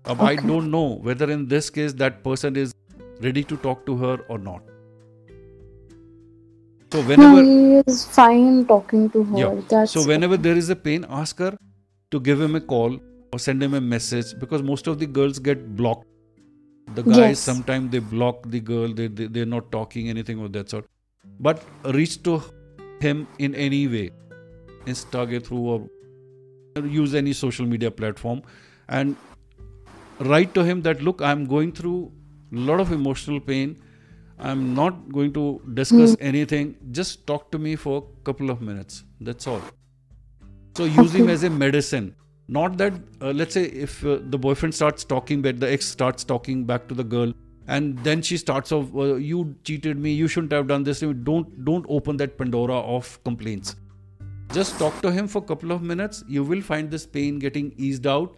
Ab, 0.07 0.23
i 0.29 0.35
don't 0.37 0.71
know 0.71 0.87
whether 1.11 1.31
in 1.37 1.47
this 1.55 1.71
case 1.79 1.93
that 2.05 2.23
person 2.29 2.57
is 2.65 2.75
ready 3.29 3.45
to 3.53 3.57
talk 3.69 3.85
to 3.91 3.97
her 4.05 4.17
or 4.29 4.39
not 4.39 4.71
so 6.93 7.03
whenever 7.03 7.43
he 7.45 7.83
is 7.87 8.05
fine 8.05 8.67
talking 8.67 9.09
to 9.11 9.23
her. 9.23 9.39
Yeah. 9.39 9.85
So 9.85 10.05
whenever 10.05 10.37
there 10.37 10.57
is 10.57 10.71
a 10.71 10.75
pain 10.75 11.07
ask 11.09 11.39
her 11.39 11.57
to 12.11 12.19
give 12.19 12.41
him 12.41 12.57
a 12.57 12.61
call 12.61 12.99
or 13.33 13.39
send 13.39 13.63
him 13.63 13.75
a 13.75 13.81
message 13.81 14.39
because 14.39 14.63
most 14.63 14.87
of 14.87 14.99
the 14.99 15.07
girls 15.07 15.39
get 15.39 15.77
blocked. 15.77 16.07
The 16.95 17.03
guys 17.03 17.17
Yes. 17.19 17.41
sometimes 17.41 17.91
they 17.93 18.01
block 18.01 18.51
the 18.51 18.61
girl 18.61 18.93
they, 19.01 19.07
they 19.07 19.27
they're 19.27 19.51
not 19.55 19.71
talking 19.73 20.09
anything 20.09 20.43
of 20.43 20.53
that 20.53 20.71
sort. 20.71 20.87
But 21.39 21.65
reach 21.85 22.23
to 22.25 22.43
him 23.01 23.27
in 23.39 23.55
any 23.55 23.87
way. 23.89 24.11
Insta 24.87 25.29
get 25.29 25.47
through 25.47 25.65
or 25.75 26.87
use 27.01 27.15
any 27.15 27.33
social 27.33 27.67
media 27.67 27.91
platform 27.91 28.43
and 28.89 29.17
write 30.31 30.55
to 30.55 30.65
him 30.65 30.83
that 30.83 31.03
look 31.03 31.23
i'm 31.29 31.45
going 31.53 31.73
through 31.79 31.97
a 32.53 32.57
lot 32.57 32.81
of 32.81 32.93
emotional 32.93 33.41
pain. 33.41 33.77
I'm 34.39 34.75
not 34.75 35.13
going 35.13 35.33
to 35.35 35.61
discuss 35.75 36.15
hmm. 36.15 36.23
anything. 36.23 36.77
Just 36.91 37.27
talk 37.27 37.51
to 37.53 37.59
me 37.59 37.77
for 37.77 37.99
a 37.99 38.25
couple 38.25 38.51
of 38.51 38.61
minutes. 38.61 39.05
That's 39.21 39.47
all. 39.47 39.61
So 40.77 40.85
use 40.85 41.15
him 41.15 41.29
as 41.29 41.45
a 41.45 41.51
medicine 41.51 42.15
not 42.57 42.77
that 42.79 42.95
uh, 43.23 43.31
let's 43.31 43.55
say 43.55 43.65
if 43.65 44.05
uh, 44.05 44.19
the 44.31 44.39
boyfriend 44.47 44.75
starts 44.75 45.05
talking 45.05 45.43
back 45.43 45.59
the 45.65 45.71
ex 45.73 45.87
starts 45.87 46.25
talking 46.25 46.65
back 46.65 46.89
to 46.89 46.95
the 46.95 47.05
girl 47.05 47.33
and 47.69 47.99
then 48.09 48.23
she 48.29 48.37
starts 48.37 48.73
off 48.73 48.89
uh, 48.97 49.15
you 49.27 49.55
cheated 49.63 50.01
me 50.07 50.13
you 50.21 50.27
shouldn't 50.27 50.57
have 50.59 50.67
done 50.67 50.83
this 50.89 51.05
don't 51.29 51.65
don't 51.65 51.87
open 51.89 52.17
that 52.17 52.37
pandora 52.37 52.81
of 52.97 53.13
complaints. 53.25 53.77
Just 54.53 54.79
talk 54.81 55.01
to 55.03 55.13
him 55.13 55.29
for 55.29 55.39
a 55.39 55.47
couple 55.49 55.71
of 55.71 55.81
minutes. 55.81 56.25
You 56.27 56.43
will 56.43 56.61
find 56.61 56.91
this 56.91 57.07
pain 57.07 57.39
getting 57.39 57.73
eased 57.77 58.07
out 58.07 58.35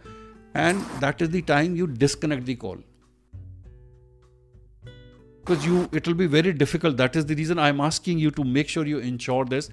and 0.53 0.79
that 1.05 1.23
is 1.23 1.31
the 1.31 1.41
time 1.41 1.75
you 1.75 1.87
disconnect 1.87 2.45
the 2.45 2.55
call. 2.55 2.77
Because 5.39 5.65
you 5.65 5.89
it 5.91 6.07
will 6.07 6.19
be 6.21 6.27
very 6.27 6.53
difficult. 6.53 6.97
That 6.97 7.15
is 7.15 7.25
the 7.25 7.35
reason 7.41 7.57
i'm 7.69 7.81
asking 7.81 8.19
you 8.19 8.29
to 8.41 8.43
make 8.43 8.69
sure 8.69 8.85
you 8.85 8.99
ensure 8.99 9.45
this 9.45 9.71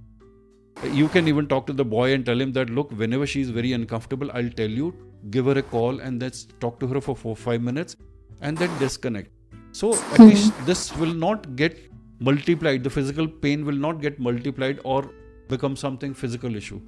you 0.92 1.09
can 1.09 1.28
even 1.28 1.46
talk 1.46 1.66
to 1.66 1.72
the 1.72 1.85
boy 1.85 2.12
and 2.14 2.24
tell 2.24 2.40
him 2.40 2.52
that 2.52 2.70
look 2.70 2.90
whenever 2.92 3.26
she 3.26 3.40
is 3.40 3.50
very 3.50 3.72
uncomfortable 3.72 4.30
i'll 4.35 4.50
tell 4.50 4.70
you 4.70 4.94
give 5.30 5.46
her 5.46 5.59
a 5.59 5.62
call 5.62 6.00
and 6.00 6.22
let's 6.22 6.46
talk 6.61 6.80
to 6.80 6.87
her 6.87 7.00
for 7.00 7.14
four 7.14 7.37
five 7.37 7.61
minutes 7.61 7.96
and 8.40 8.56
then 8.56 8.70
disconnect. 8.78 9.30
So 9.72 9.92
at 9.94 10.16
Hmm. 10.16 10.28
least 10.28 10.66
this 10.66 10.96
will 10.96 11.12
not 11.14 11.56
get 11.56 11.78
multiplied. 12.20 12.83
The 12.85 12.90
physical 12.90 13.28
pain 13.28 13.64
will 13.66 13.80
not 13.87 14.00
get 14.00 14.18
multiplied 14.18 14.80
or 14.85 15.11
become 15.48 15.76
something 15.76 16.14
physical 16.14 16.56
issue. 16.56 16.80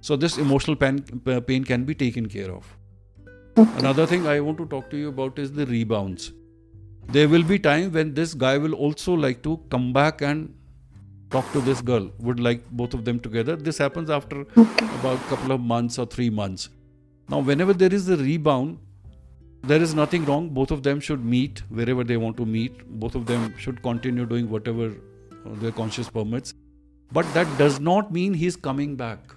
So 0.00 0.16
this 0.16 0.38
emotional 0.38 0.76
pain, 0.76 0.98
pain 1.46 1.64
can 1.64 1.84
be 1.84 1.94
taken 1.94 2.26
care 2.26 2.50
of. 2.52 2.76
Okay. 3.62 3.78
another 3.80 4.04
thing 4.10 4.24
i 4.30 4.40
want 4.44 4.58
to 4.60 4.64
talk 4.70 4.86
to 4.92 4.96
you 5.00 5.08
about 5.10 5.38
is 5.38 5.52
the 5.52 5.66
rebounds. 5.66 6.32
There 7.16 7.28
will 7.28 7.44
be 7.44 7.58
time 7.58 7.92
when 7.92 8.12
this 8.14 8.34
guy 8.34 8.58
will 8.58 8.74
also 8.74 9.14
like 9.14 9.42
to 9.44 9.60
come 9.74 9.92
back 9.92 10.22
and 10.22 10.54
talk 11.34 11.52
to 11.52 11.60
this 11.68 11.80
girl 11.90 12.08
would 12.28 12.40
like 12.46 12.64
both 12.80 12.94
of 12.94 13.04
them 13.04 13.20
together. 13.28 13.56
This 13.68 13.78
happens 13.84 14.10
after 14.16 14.40
Okay. 14.64 14.88
about 15.00 15.28
couple 15.34 15.54
of 15.58 15.60
months 15.74 15.98
or 15.98 16.06
3 16.16 16.30
months. 16.40 16.68
Now 17.34 17.40
whenever 17.52 17.74
there 17.84 17.94
is 18.00 18.08
a 18.16 18.18
rebound 18.24 18.78
there 19.70 19.82
is 19.82 19.94
nothing 19.94 20.24
wrong. 20.26 20.48
Both 20.50 20.70
of 20.70 20.82
them 20.82 21.00
should 21.00 21.24
meet 21.24 21.62
wherever 21.70 22.04
they 22.04 22.16
want 22.18 22.36
to 22.36 22.46
meet. 22.46 22.82
Both 23.04 23.14
of 23.14 23.24
them 23.26 23.46
should 23.56 23.82
continue 23.82 24.26
doing 24.32 24.50
whatever 24.50 24.88
uh, 24.88 25.54
their 25.62 25.72
conscious 25.72 26.10
permits. 26.10 26.52
But 27.12 27.32
that 27.34 27.56
does 27.58 27.80
not 27.80 28.12
mean 28.12 28.34
he's 28.34 28.56
coming 28.56 28.96
back. 28.96 29.34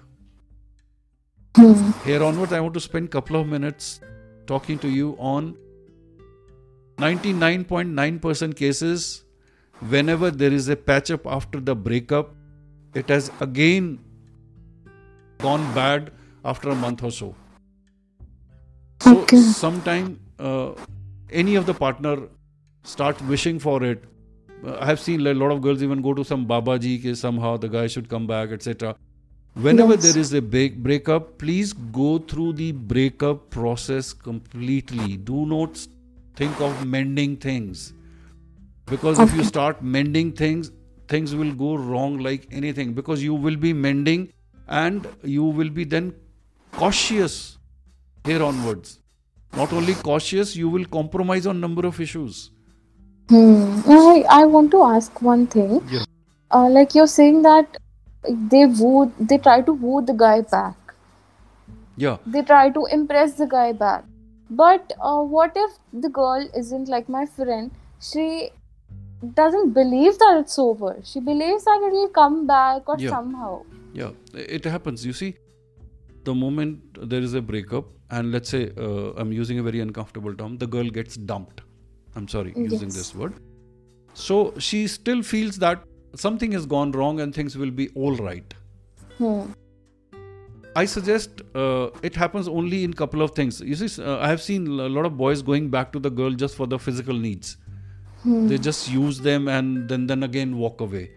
Here 2.06 2.24
onwards 2.24 2.54
i 2.54 2.60
want 2.60 2.76
to 2.76 2.82
spend 2.86 3.10
couple 3.14 3.38
of 3.40 3.48
minutes 3.48 4.00
talking 4.52 4.78
to 4.84 4.90
you 4.96 5.16
on 5.30 5.56
99.9% 6.98 8.56
cases 8.56 9.08
whenever 9.80 10.32
there 10.32 10.52
is 10.54 10.68
a 10.70 10.76
patch 10.76 11.12
up 11.12 11.26
after 11.28 11.60
the 11.60 11.76
breakup 11.76 12.34
it 12.96 13.10
has 13.10 13.32
again 13.42 14.00
gone 15.40 15.72
bad 15.74 16.12
after 16.46 16.70
a 16.70 16.76
month 16.76 17.04
or 17.04 17.12
so. 17.12 17.36
So 19.02 19.20
Okay. 19.22 19.38
sometime 19.38 20.20
uh, 20.40 20.72
any 21.30 21.56
of 21.56 21.66
the 21.66 21.74
partner 21.74 22.18
start 22.84 23.22
wishing 23.24 23.60
for 23.60 23.84
it. 23.84 24.04
Uh, 24.66 24.78
i 24.82 24.86
have 24.86 25.00
seen 25.00 25.26
a 25.28 25.34
lot 25.34 25.52
of 25.52 25.62
girls 25.62 25.84
even 25.84 26.02
go 26.02 26.14
to 26.20 26.24
some 26.24 26.46
babaji 26.52 26.94
ke 27.02 27.16
somehow 27.16 27.58
the 27.58 27.68
guy 27.74 27.86
should 27.96 28.08
come 28.10 28.26
back 28.32 28.54
etc 28.56 28.96
whenever 29.66 29.94
Yes. 29.94 30.04
there 30.06 30.18
is 30.22 30.34
a 30.34 30.42
break, 30.42 30.78
breakup 30.88 31.38
please 31.38 31.74
go 31.74 32.18
through 32.18 32.54
the 32.54 32.72
breakup 32.72 33.50
process 33.52 34.14
completely. 34.14 35.18
Do 35.18 35.46
not 35.46 35.78
think 36.36 36.60
of 36.62 36.88
mending 36.96 37.38
things 37.38 37.94
because 38.90 39.20
if 39.20 39.34
you 39.34 39.44
start 39.44 39.82
mending 39.84 40.32
things 40.32 40.72
things 41.08 41.36
will 41.36 41.54
go 41.54 41.76
wrong 41.76 42.18
like 42.28 42.48
anything 42.52 42.94
because 42.94 43.24
you 43.24 43.34
will 43.34 43.56
be 43.56 43.74
mending 43.74 44.28
and 44.68 45.08
you 45.24 45.44
will 45.44 45.70
be 45.70 45.84
then 45.84 46.14
cautious 46.72 47.58
here 48.26 48.44
onwards 48.44 49.00
not 49.54 49.74
only 49.74 49.96
cautious 50.10 50.56
you 50.56 50.70
will 50.70 50.86
compromise 50.86 51.46
on 51.48 51.60
number 51.60 51.86
of 51.88 52.00
issues 52.02 52.52
Hmm. 53.30 53.82
I, 53.88 54.24
I 54.30 54.46
want 54.46 54.72
to 54.72 54.84
ask 54.84 55.22
one 55.22 55.48
thing. 55.48 55.82
Yeah. 55.90 56.04
Uh, 56.50 56.70
like 56.70 56.96
you're 56.96 57.08
saying 57.08 57.42
that 57.44 57.78
they 58.24 58.66
woo, 58.66 59.12
they 59.20 59.38
try 59.38 59.62
to 59.62 59.74
woo 59.74 60.02
the 60.06 60.14
guy 60.14 60.42
back. 60.42 60.76
yeah 61.98 62.18
They 62.26 62.42
try 62.42 62.70
to 62.70 62.86
impress 62.92 63.34
the 63.34 63.48
guy 63.48 63.72
back. 63.74 64.06
But 64.50 64.94
uh, 65.02 65.22
what 65.22 65.54
if 65.56 65.72
the 65.94 66.10
girl 66.10 66.48
isn't 66.56 66.88
like 66.88 67.10
my 67.10 67.26
friend? 67.26 67.72
She 68.00 68.52
doesn't 69.34 69.74
believe 69.74 70.18
that 70.20 70.38
it's 70.40 70.58
over. 70.60 70.98
She 71.04 71.20
believes 71.20 71.64
that 71.66 71.84
it'll 71.88 72.10
come 72.10 72.46
back 72.48 72.88
or 72.88 72.96
Yeah. 73.00 73.10
somehow. 73.10 73.64
yeah 73.94 74.12
it 74.56 74.66
happens 74.72 75.04
you 75.08 75.14
see 75.20 75.28
the 76.26 76.34
moment 76.40 76.98
there 77.12 77.22
is 77.28 77.34
a 77.40 77.42
breakup 77.52 77.86
and 78.18 78.32
let's 78.36 78.50
say 78.56 78.60
uh, 78.88 79.22
i'm 79.24 79.32
using 79.38 79.60
a 79.62 79.64
very 79.68 79.80
uncomfortable 79.84 80.36
term 80.42 80.58
the 80.64 80.68
girl 80.76 80.90
gets 80.98 81.16
dumped 81.32 81.62
i'm 82.16 82.28
sorry 82.34 82.52
using 82.66 82.92
this 82.98 83.10
word 83.22 83.38
so 84.26 84.38
she 84.68 84.82
still 84.98 85.24
feels 85.32 85.58
that 85.66 85.88
something 86.26 86.52
has 86.58 86.66
gone 86.76 86.92
wrong 86.92 87.22
and 87.26 87.34
things 87.34 87.58
will 87.58 87.72
be 87.80 87.90
all 88.04 88.16
right. 88.18 88.54
Hmm. 89.18 89.42
I 90.76 90.86
suggest 90.86 91.42
uh, 91.56 91.90
it 92.04 92.16
happens 92.16 92.48
only 92.48 92.84
in 92.84 92.94
couple 92.94 93.22
of 93.22 93.32
things. 93.32 93.62
You 93.62 93.76
see, 93.76 94.02
uh, 94.04 94.18
I 94.20 94.28
have 94.28 94.42
seen 94.42 94.68
a 94.68 94.90
lot 94.98 95.06
of 95.06 95.18
boys 95.18 95.42
going 95.42 95.70
back 95.70 95.92
to 95.94 96.00
the 96.00 96.10
girl 96.10 96.32
just 96.32 96.56
for 96.56 96.68
the 96.68 96.78
physical 96.80 97.16
needs. 97.16 97.58
Hmm. 98.24 98.48
They 98.48 98.58
just 98.58 98.90
use 98.92 99.20
them 99.20 99.48
and 99.48 99.88
then 99.90 100.08
then 100.08 100.24
again 100.24 100.58
walk 100.58 100.82
away. 100.82 101.10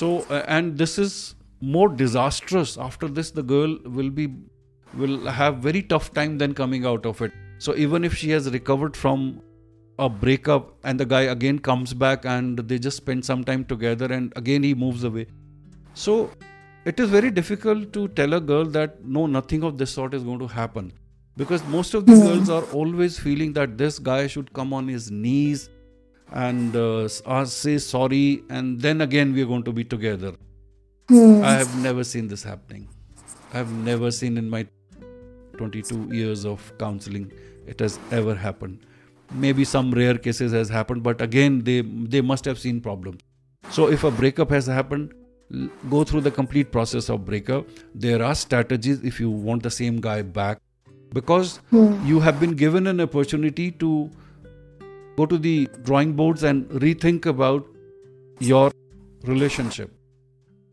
So 0.00 0.26
uh, 0.30 0.42
and 0.46 0.76
this 0.76 0.98
is 0.98 1.34
more 1.60 1.88
disastrous. 1.88 2.76
After 2.76 3.08
this, 3.08 3.30
the 3.30 3.42
girl 3.42 3.78
will 3.84 4.10
be 4.10 4.28
will 4.94 5.26
have 5.26 5.58
very 5.58 5.82
tough 5.82 6.12
time 6.12 6.36
then 6.38 6.54
coming 6.54 6.84
out 6.84 7.06
of 7.06 7.22
it. 7.22 7.32
So 7.58 7.74
even 7.76 8.04
if 8.04 8.14
she 8.14 8.30
has 8.30 8.50
recovered 8.50 8.96
from 8.96 9.40
a 9.98 10.08
breakup 10.08 10.74
and 10.84 10.98
the 10.98 11.04
guy 11.06 11.22
again 11.34 11.58
comes 11.58 11.94
back 11.94 12.24
and 12.24 12.58
they 12.58 12.78
just 12.78 12.96
spend 12.96 13.24
some 13.24 13.44
time 13.44 13.64
together 13.64 14.06
and 14.12 14.32
again 14.36 14.62
he 14.62 14.74
moves 14.74 15.04
away. 15.04 15.26
So 15.94 16.30
it 16.84 16.98
is 16.98 17.08
very 17.10 17.30
difficult 17.30 17.92
to 17.92 18.08
tell 18.08 18.34
a 18.34 18.40
girl 18.40 18.64
that 18.64 19.04
no, 19.04 19.26
nothing 19.26 19.62
of 19.62 19.78
this 19.78 19.90
sort 19.92 20.14
is 20.14 20.24
going 20.24 20.40
to 20.40 20.46
happen. 20.48 20.92
Because 21.36 21.64
most 21.68 21.94
of 21.94 22.04
the 22.06 22.16
Hmm. 22.16 22.26
girls 22.26 22.50
are 22.50 22.64
always 22.80 23.18
feeling 23.18 23.52
that 23.54 23.78
this 23.78 23.98
guy 23.98 24.26
should 24.26 24.52
come 24.52 24.72
on 24.72 24.88
his 24.88 25.10
knees 25.10 25.70
and 26.32 26.74
uh, 26.76 27.08
say 27.44 27.78
sorry, 27.78 28.42
and 28.48 28.80
then 28.80 29.00
again 29.00 29.32
we 29.32 29.42
are 29.42 29.46
going 29.46 29.62
to 29.64 29.72
be 29.72 29.84
together. 29.84 30.32
Hmm. 31.08 31.42
I 31.44 31.52
have 31.52 31.76
never 31.82 32.04
seen 32.04 32.28
this 32.28 32.42
happening. 32.42 32.88
I 33.52 33.58
have 33.58 33.72
never 33.72 34.10
seen 34.10 34.38
in 34.38 34.48
my 34.48 34.66
22 35.58 36.08
years 36.14 36.44
of 36.46 36.72
counseling 36.78 37.30
it 37.66 37.80
has 37.80 37.98
ever 38.10 38.34
happened. 38.34 38.78
Maybe 39.32 39.64
some 39.64 39.90
rare 39.92 40.16
cases 40.16 40.52
has 40.52 40.68
happened, 40.68 41.02
but 41.02 41.20
again 41.20 41.62
they 41.64 41.80
they 41.82 42.20
must 42.20 42.44
have 42.44 42.58
seen 42.58 42.80
problems. 42.80 43.20
So 43.70 43.88
if 43.88 44.04
a 44.04 44.10
breakup 44.10 44.50
has 44.50 44.66
happened, 44.66 45.12
go 45.90 46.02
through 46.04 46.22
the 46.22 46.30
complete 46.30 46.72
process 46.72 47.08
of 47.10 47.24
breakup. 47.24 47.66
There 47.94 48.22
are 48.22 48.34
strategies 48.34 49.02
if 49.02 49.20
you 49.20 49.30
want 49.30 49.62
the 49.62 49.70
same 49.70 50.00
guy 50.00 50.22
back, 50.22 50.58
because 51.20 51.58
Hmm. 51.70 52.06
you 52.06 52.20
have 52.20 52.40
been 52.40 52.52
given 52.64 52.86
an 52.86 53.00
opportunity 53.00 53.70
to 53.84 54.10
go 55.16 55.26
to 55.26 55.38
the 55.38 55.68
drawing 55.82 56.14
boards 56.14 56.42
and 56.42 56.68
rethink 56.70 57.26
about 57.26 57.66
your 58.38 58.70
relationship. 59.24 59.90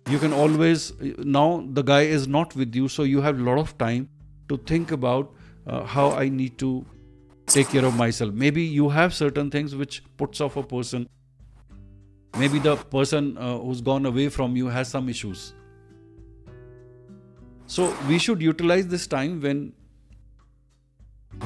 You 0.09 0.19
can 0.19 0.33
always 0.33 0.93
now 1.19 1.65
the 1.79 1.83
guy 1.83 2.01
is 2.01 2.27
not 2.27 2.55
with 2.55 2.75
you 2.75 2.87
so 2.87 3.03
you 3.03 3.21
have 3.21 3.39
a 3.39 3.43
lot 3.43 3.59
of 3.59 3.77
time 3.77 4.09
to 4.47 4.57
think 4.57 4.91
about 4.91 5.31
uh, 5.67 5.83
how 5.83 6.09
i 6.11 6.27
need 6.27 6.57
to 6.57 6.85
take 7.45 7.69
care 7.69 7.85
of 7.85 7.95
myself. 7.95 8.33
Maybe 8.33 8.63
you 8.63 8.89
have 8.89 9.13
certain 9.13 9.49
things 9.51 9.75
which 9.75 10.03
puts 10.17 10.41
off 10.41 10.57
a 10.57 10.63
person. 10.63 11.07
Maybe 12.37 12.59
the 12.59 12.75
person 12.75 13.37
uh, 13.37 13.57
who's 13.57 13.81
gone 13.81 14.05
away 14.05 14.29
from 14.29 14.55
you 14.55 14.67
has 14.67 14.87
some 14.87 15.09
issues. 15.09 15.53
So 17.65 17.95
we 18.07 18.17
should 18.17 18.41
utilize 18.41 18.87
this 18.87 19.07
time 19.07 19.41
when 19.41 19.73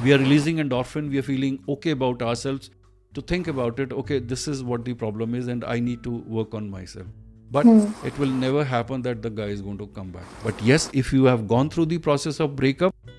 we 0.02 0.12
are 0.12 0.18
releasing 0.18 0.56
endorphin 0.56 1.10
we 1.10 1.18
are 1.18 1.22
feeling 1.22 1.62
okay 1.68 1.90
about 1.90 2.22
ourselves 2.22 2.70
to 3.14 3.22
think 3.32 3.48
about 3.48 3.80
it 3.80 3.92
okay 3.92 4.18
this 4.18 4.46
is 4.48 4.62
what 4.70 4.84
the 4.84 4.94
problem 5.02 5.34
is 5.40 5.48
and 5.48 5.64
i 5.64 5.78
need 5.80 6.02
to 6.02 6.16
work 6.38 6.54
on 6.54 6.70
myself. 6.70 7.06
But 7.54 7.66
Hmm. 7.70 8.06
it 8.08 8.16
will 8.18 8.30
never 8.38 8.62
happen 8.68 9.02
that 9.02 9.20
the 9.24 9.30
guy 9.30 9.44
is 9.56 9.60
going 9.64 9.76
to 9.80 9.86
come 9.96 10.08
back. 10.14 10.30
But 10.44 10.62
yes 10.68 10.86
if 11.02 11.12
you 11.12 11.26
have 11.32 11.46
gone 11.52 11.68
through 11.74 11.84
the 11.92 11.98
process 12.06 12.40
of 12.46 12.56
breakup 12.56 13.12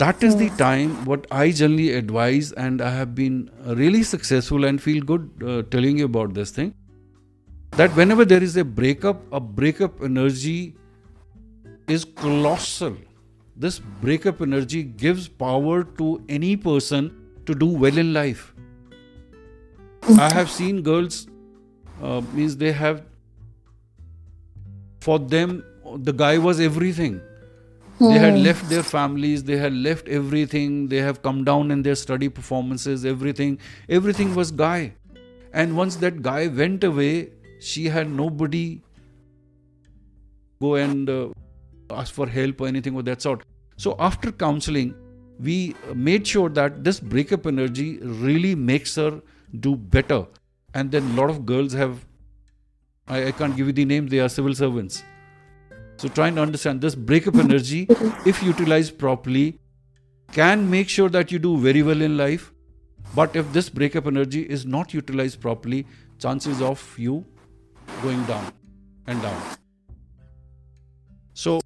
that 0.00 0.24
is 0.28 0.34
the 0.40 0.48
time 0.62 0.96
what 1.10 1.28
i 1.40 1.44
generally 1.58 1.92
advise 1.98 2.48
and 2.64 2.82
i 2.86 2.88
have 2.94 3.12
been 3.20 3.36
really 3.82 4.00
successful 4.12 4.64
and 4.70 4.82
feel 4.86 5.04
good 5.10 5.44
uh, 5.50 5.62
telling 5.76 6.02
you 6.02 6.08
about 6.10 6.34
this 6.40 6.50
thing. 6.50 6.74
That 7.82 7.94
whenever 8.00 8.24
there 8.24 8.42
is 8.42 8.56
a 8.56 8.64
breakup 8.64 9.22
a 9.32 9.40
breakup 9.60 10.02
energy 10.02 10.74
is 11.86 12.04
colossal. 12.24 12.96
This 13.54 13.78
breakup 13.78 14.42
energy 14.42 14.82
gives 15.06 15.28
power 15.28 15.84
to 16.02 16.10
any 16.40 16.56
person 16.56 17.10
to 17.46 17.54
do 17.54 17.66
well 17.86 18.04
in 18.06 18.12
life 18.12 18.55
i 20.14 20.28
have 20.30 20.50
seen 20.50 20.82
girls 20.82 21.26
uh, 22.02 22.20
means 22.32 22.56
they 22.56 22.72
have 22.72 23.02
for 25.00 25.18
them 25.18 25.64
the 25.96 26.12
guy 26.12 26.36
was 26.38 26.60
everything. 26.60 27.20
They 28.08 28.18
had 28.18 28.34
Hmm. 28.34 28.42
left 28.44 28.68
their 28.68 28.82
families 28.82 29.44
they 29.44 29.56
had 29.56 29.72
left 29.72 30.08
everything 30.08 30.88
they 30.88 30.98
have 30.98 31.22
come 31.22 31.44
down 31.44 31.70
in 31.70 31.82
their 31.82 31.94
study 31.94 32.28
performances 32.28 33.04
everything. 33.04 33.58
Everything 33.88 34.34
was 34.34 34.50
guy. 34.50 34.94
And 35.52 35.76
once 35.76 35.96
that 35.96 36.22
guy 36.22 36.48
went 36.48 36.84
away 36.84 37.30
she 37.60 37.84
had 37.86 38.10
nobody 38.10 38.82
go 40.60 40.74
and 40.74 41.08
uh, 41.08 41.28
ask 41.90 42.12
for 42.14 42.26
help 42.26 42.60
or 42.60 42.66
anything 42.66 42.96
of 42.96 43.04
that 43.06 43.22
sort. 43.22 43.42
So 43.76 43.96
after 43.98 44.32
counseling 44.32 44.94
we 45.38 45.74
made 45.94 46.26
sure 46.26 46.48
that 46.50 46.82
this 46.84 47.00
breakup 47.00 47.46
energy 47.46 47.98
really 47.98 48.54
makes 48.54 48.94
her 48.96 49.20
do 49.60 49.76
better. 49.76 50.26
And 50.74 50.90
then 50.90 51.10
a 51.10 51.20
lot 51.20 51.30
of 51.30 51.46
girls 51.46 51.72
have 51.72 52.04
I, 53.08 53.28
I 53.28 53.32
can't 53.32 53.56
give 53.56 53.66
you 53.68 53.72
the 53.72 53.84
name 53.84 54.08
they 54.08 54.18
are 54.20 54.28
civil 54.28 54.54
servants. 54.54 55.02
So 55.96 56.08
trying 56.08 56.34
to 56.36 56.42
understand 56.42 56.80
this 56.80 56.94
breakup 56.94 57.36
energy 57.36 57.86
if 58.26 58.42
utilized 58.42 58.98
properly 58.98 59.58
can 60.32 60.68
make 60.68 60.88
sure 60.88 61.08
that 61.08 61.32
you 61.32 61.38
do 61.38 61.56
very 61.56 61.82
well 61.82 62.02
in 62.02 62.16
life. 62.16 62.52
But 63.14 63.36
if 63.36 63.52
this 63.52 63.68
breakup 63.68 64.06
energy 64.06 64.42
is 64.42 64.66
not 64.66 64.92
utilized 64.92 65.40
properly 65.40 65.86
chances 66.18 66.60
of 66.60 66.98
you 66.98 67.24
going 68.02 68.22
down 68.24 68.52
and 69.06 69.22
down. 69.22 69.40
So 71.34 71.60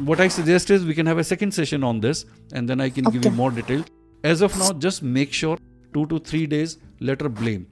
what 0.00 0.18
i 0.18 0.28
suggest 0.28 0.70
is 0.70 0.84
we 0.84 0.94
can 0.94 1.04
have 1.04 1.18
a 1.18 1.24
second 1.24 1.52
session 1.52 1.84
on 1.84 2.00
this 2.00 2.24
and 2.54 2.66
then 2.66 2.80
i 2.80 2.88
can 2.88 3.04
give 3.04 3.24
you 3.24 3.30
more 3.30 3.50
detail. 3.50 3.84
As 4.24 4.42
of 4.42 4.58
now 4.58 4.72
just 4.72 5.02
make 5.02 5.32
sure 5.32 5.56
2 5.94 6.06
to 6.06 6.18
3 6.18 6.46
days 6.46 6.78
let 7.00 7.20
her 7.20 7.28
blame. 7.28 7.66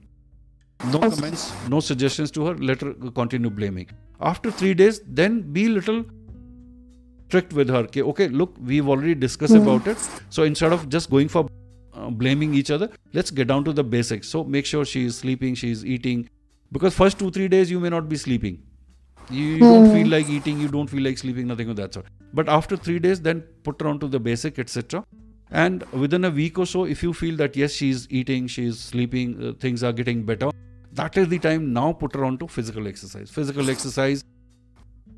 No 0.93 0.99
comments 0.99 1.43
no 1.73 1.79
suggestions 1.79 2.31
to 2.31 2.45
her 2.47 2.55
let 2.55 2.81
her 2.81 2.93
continue 3.21 3.49
blaming. 3.49 3.87
After 4.21 4.51
3 4.51 4.73
days 4.73 5.01
then 5.21 5.41
be 5.57 5.67
little 5.67 6.03
strict 7.27 7.53
with 7.53 7.69
her 7.69 7.81
okay, 7.87 8.01
okay 8.01 8.27
look 8.27 8.55
we've 8.71 8.87
already 8.89 9.15
discussed 9.15 9.55
Hmm. 9.55 9.63
about 9.63 9.87
it. 9.87 9.97
So 10.29 10.43
instead 10.43 10.73
of 10.73 10.89
just 10.89 11.09
going 11.09 11.27
for 11.27 11.47
uh, 11.93 12.09
blaming 12.09 12.53
each 12.53 12.71
other 12.71 12.89
let's 13.13 13.31
get 13.31 13.47
down 13.47 13.63
to 13.65 13.73
the 13.73 13.83
basics. 13.83 14.27
So 14.29 14.43
make 14.43 14.65
sure 14.65 14.85
she 14.85 15.05
is 15.05 15.17
sleeping 15.17 15.55
she 15.55 15.71
is 15.71 15.85
eating. 15.85 16.27
Because 16.71 16.95
first 16.95 17.19
2 17.19 17.31
3 17.31 17.47
days 17.47 17.71
you 17.71 17.79
may 17.79 17.89
not 17.89 18.09
be 18.09 18.17
sleeping. 18.17 18.59
You, 19.29 19.43
you 19.45 19.65
don't 19.67 19.87
Hmm. 19.87 19.93
feel 19.95 20.07
like 20.07 20.29
eating 20.29 20.59
you 20.59 20.67
don't 20.69 20.89
feel 20.89 21.03
like 21.03 21.17
sleeping 21.17 21.47
nothing 21.47 21.69
of 21.69 21.75
that 21.75 21.93
sort. 21.93 22.05
But 22.33 22.49
after 22.49 22.77
3 22.77 22.99
days 22.99 23.21
then 23.21 23.41
put 23.63 23.81
her 23.81 23.87
on 23.87 23.99
to 23.99 24.07
the 24.07 24.19
basic 24.19 24.57
etc 24.59 25.03
and 25.51 25.83
within 25.91 26.25
a 26.25 26.29
week 26.29 26.59
or 26.59 26.65
so 26.65 26.85
if 26.85 27.01
you 27.01 27.13
feel 27.13 27.35
that 27.35 27.55
yes 27.55 27.73
she's 27.73 28.07
eating 28.11 28.47
she's 28.47 28.79
sleeping 28.79 29.43
uh, 29.43 29.53
things 29.59 29.83
are 29.83 29.91
getting 29.91 30.23
better 30.23 30.51
that 30.91 31.17
is 31.17 31.27
the 31.29 31.39
time 31.39 31.71
now 31.71 31.93
put 31.93 32.15
her 32.15 32.25
on 32.25 32.37
to 32.39 32.47
physical 32.47 32.87
exercise. 32.87 33.29
Physical 33.29 33.69
exercise 33.69 34.23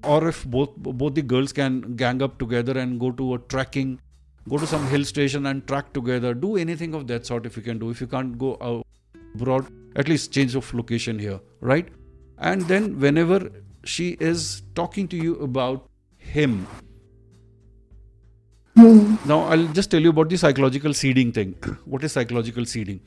or 0.03 0.27
if 0.27 0.43
both 0.45 0.75
both 0.75 1.13
the 1.13 1.21
girls 1.21 1.53
can 1.53 1.95
gang 1.95 2.21
up 2.21 2.37
together 2.39 2.77
and 2.77 2.99
go 2.99 3.11
to 3.11 3.35
a 3.35 3.39
trekking 3.53 3.99
go 4.49 4.57
to 4.57 4.67
some 4.67 4.85
hill 4.87 5.03
station 5.05 5.45
and 5.45 5.65
track 5.67 5.93
together 5.93 6.33
do 6.33 6.57
anything 6.57 6.95
of 6.95 7.07
that 7.07 7.25
sort 7.25 7.45
if 7.45 7.55
you 7.55 7.63
can 7.63 7.77
do. 7.77 7.89
If 7.91 8.01
you 8.01 8.07
can't 8.07 8.37
go 8.37 8.57
out 8.61 8.85
abroad 9.35 9.67
at 9.95 10.09
least 10.09 10.31
change 10.33 10.55
of 10.55 10.73
location 10.73 11.19
here 11.19 11.39
right? 11.61 11.87
And 12.37 12.63
then 12.63 12.99
whenever 12.99 13.51
she 13.83 14.17
is 14.19 14.63
talking 14.75 15.07
to 15.09 15.15
you 15.15 15.35
about 15.39 15.87
him 16.17 16.67
Hmm. 18.75 19.15
now 19.29 19.39
i'll 19.53 19.67
just 19.77 19.91
tell 19.91 20.01
you 20.07 20.11
about 20.15 20.29
the 20.29 20.37
psychological 20.41 20.93
seeding 20.93 21.31
thing 21.37 21.49
what 21.85 22.03
is 22.07 22.13
psychological 22.17 22.65
seeding 22.73 22.99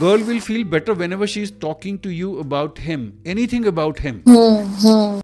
girl 0.00 0.24
will 0.30 0.40
feel 0.40 0.64
better 0.64 0.94
whenever 0.94 1.26
she's 1.26 1.50
talking 1.50 1.98
to 2.06 2.10
you 2.10 2.38
about 2.40 2.78
him 2.78 3.06
anything 3.24 3.66
about 3.72 3.98
him 3.98 4.20
Hmm. 4.26 4.66
Hmm. 4.84 5.20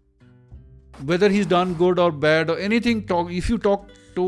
whether 1.11 1.29
he's 1.29 1.45
done 1.53 1.73
good 1.83 1.99
or 1.99 2.11
bad 2.11 2.49
or 2.49 2.57
anything 2.69 3.05
talk 3.13 3.31
if 3.41 3.49
you 3.49 3.57
talk 3.67 3.85
to 4.15 4.25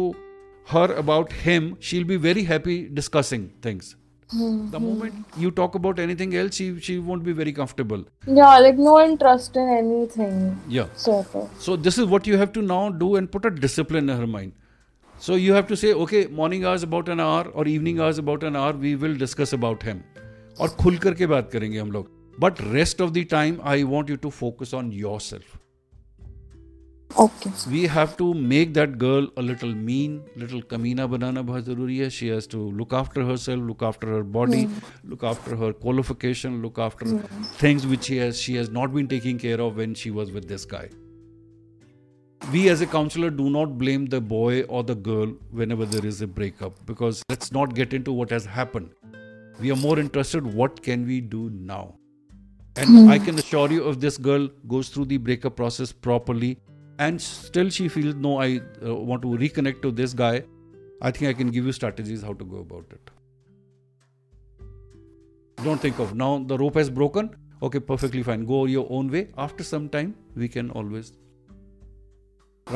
her 0.75 0.85
about 1.03 1.31
him 1.47 1.75
she'll 1.79 2.09
be 2.13 2.17
very 2.27 2.43
happy 2.53 2.77
discussing 3.01 3.49
things 3.67 3.95
Hmm. 4.30 4.54
the 4.70 4.78
moment 4.84 5.34
you 5.42 5.50
talk 5.58 5.74
about 5.78 5.98
anything 6.04 6.32
else 6.38 6.56
she 6.60 6.64
she 6.86 6.94
won't 7.08 7.22
be 7.26 7.34
very 7.40 7.52
comfortable 7.58 8.00
Yeah, 8.38 8.54
like 8.64 8.80
no 8.86 8.94
interest 9.02 9.58
in 9.64 9.68
anything. 9.74 10.40
yeah 10.76 10.88
Sort 11.02 11.36
of. 11.40 11.44
so 11.66 11.76
this 11.88 11.98
is 12.04 12.08
what 12.14 12.26
you 12.30 12.40
have 12.40 12.50
to 12.56 12.64
now 12.70 12.80
do 13.02 13.10
and 13.20 13.30
put 13.36 13.46
a 13.50 13.52
discipline 13.66 14.10
in 14.14 14.22
her 14.24 14.26
mind 14.32 14.52
so 15.28 15.38
you 15.42 15.52
have 15.58 15.68
to 15.68 15.78
say 15.82 15.92
okay 16.06 16.24
morning 16.40 16.64
hours 16.70 16.82
about 16.88 17.12
an 17.16 17.22
hour 17.26 17.44
or 17.54 17.66
evening 17.74 18.00
hours 18.06 18.18
about 18.24 18.48
an 18.50 18.56
hour 18.62 18.72
we 18.86 18.96
will 19.04 19.16
discuss 19.24 19.56
about 19.60 19.86
him 19.90 20.02
और 20.60 20.68
खुल 20.82 20.98
करके 21.06 21.26
बात 21.34 21.50
करेंगे 21.52 21.78
हम 21.78 21.90
लोग 21.92 22.10
but 22.40 22.60
rest 22.72 23.00
of 23.02 23.10
the 23.10 23.24
time 23.30 23.58
I 23.74 23.82
want 23.94 24.10
you 24.10 24.16
to 24.26 24.30
focus 24.42 24.74
on 24.74 24.90
your 24.92 25.20
self 25.20 25.58
Okay. 27.19 27.51
we 27.69 27.85
have 27.87 28.15
to 28.17 28.33
make 28.33 28.73
that 28.73 28.97
girl 28.97 29.27
a 29.37 29.41
little 29.41 29.73
mean, 29.73 30.23
little 30.35 30.61
kamina 30.61 31.09
banana 31.09 31.43
bahut 31.43 31.63
zaruri 31.63 32.01
hai. 32.03 32.09
She 32.09 32.29
has 32.29 32.47
to 32.47 32.57
look 32.81 32.93
after 32.93 33.25
herself, 33.25 33.59
look 33.59 33.81
after 33.81 34.07
her 34.07 34.23
body, 34.23 34.69
look 35.03 35.23
after 35.23 35.55
her 35.55 35.73
qualification, 35.73 36.61
look 36.61 36.79
after 36.79 37.17
things 37.63 37.85
which 37.85 38.05
she 38.05 38.17
has 38.17 38.39
she 38.39 38.55
has 38.55 38.69
not 38.69 38.93
been 38.93 39.07
taking 39.07 39.37
care 39.37 39.61
of 39.61 39.77
when 39.77 39.93
she 39.93 40.11
was 40.11 40.31
with 40.31 40.47
this 40.47 40.65
guy. 40.65 40.89
We 42.51 42.69
as 42.69 42.81
a 42.81 42.87
counselor 42.87 43.29
do 43.29 43.49
not 43.49 43.77
blame 43.77 44.07
the 44.07 44.19
boy 44.19 44.61
or 44.63 44.83
the 44.83 44.95
girl 44.95 45.27
whenever 45.51 45.85
there 45.85 46.05
is 46.05 46.21
a 46.21 46.27
breakup 46.27 46.83
because 46.85 47.23
let's 47.29 47.51
not 47.51 47.75
get 47.75 47.93
into 47.93 48.11
what 48.11 48.31
has 48.31 48.45
happened. 48.45 48.89
We 49.59 49.71
are 49.71 49.75
more 49.75 49.99
interested 49.99 50.45
what 50.45 50.81
can 50.81 51.05
we 51.05 51.21
do 51.21 51.49
now. 51.51 51.95
And 52.77 52.89
hmm. 52.89 53.09
I 53.09 53.19
can 53.19 53.37
assure 53.37 53.71
you 53.71 53.87
if 53.89 53.99
this 53.99 54.17
girl 54.17 54.47
goes 54.67 54.89
through 54.89 55.05
the 55.05 55.17
breakup 55.17 55.55
process 55.55 55.91
properly 55.91 56.57
and 57.05 57.21
still 57.27 57.69
she 57.75 57.87
feels 57.93 58.17
no 58.25 58.31
i 58.45 58.49
uh, 58.57 58.95
want 59.11 59.23
to 59.27 59.37
reconnect 59.43 59.81
to 59.85 59.91
this 59.99 60.13
guy. 60.23 60.33
I 61.09 61.09
think 61.11 61.29
i 61.29 61.33
can 61.37 61.51
give 61.53 61.69
you 61.69 61.73
strategies 61.75 62.23
how 62.29 62.33
to 62.41 62.45
go 62.45 62.57
about 62.57 62.91
it. 62.97 63.11
Don't 65.67 65.85
think 65.85 66.01
of 66.05 66.15
now 66.15 66.33
the 66.51 66.57
rope 66.63 66.75
has 66.81 66.91
broken. 66.99 67.31
Okay 67.67 67.79
perfectly 67.79 68.23
fine. 68.27 68.45
Go 68.51 68.65
your 68.65 68.85
own 68.97 69.09
way. 69.15 69.21
After 69.45 69.63
some 69.63 69.87
time 69.95 70.15
we 70.35 70.49
can 70.57 70.69
always 70.81 71.13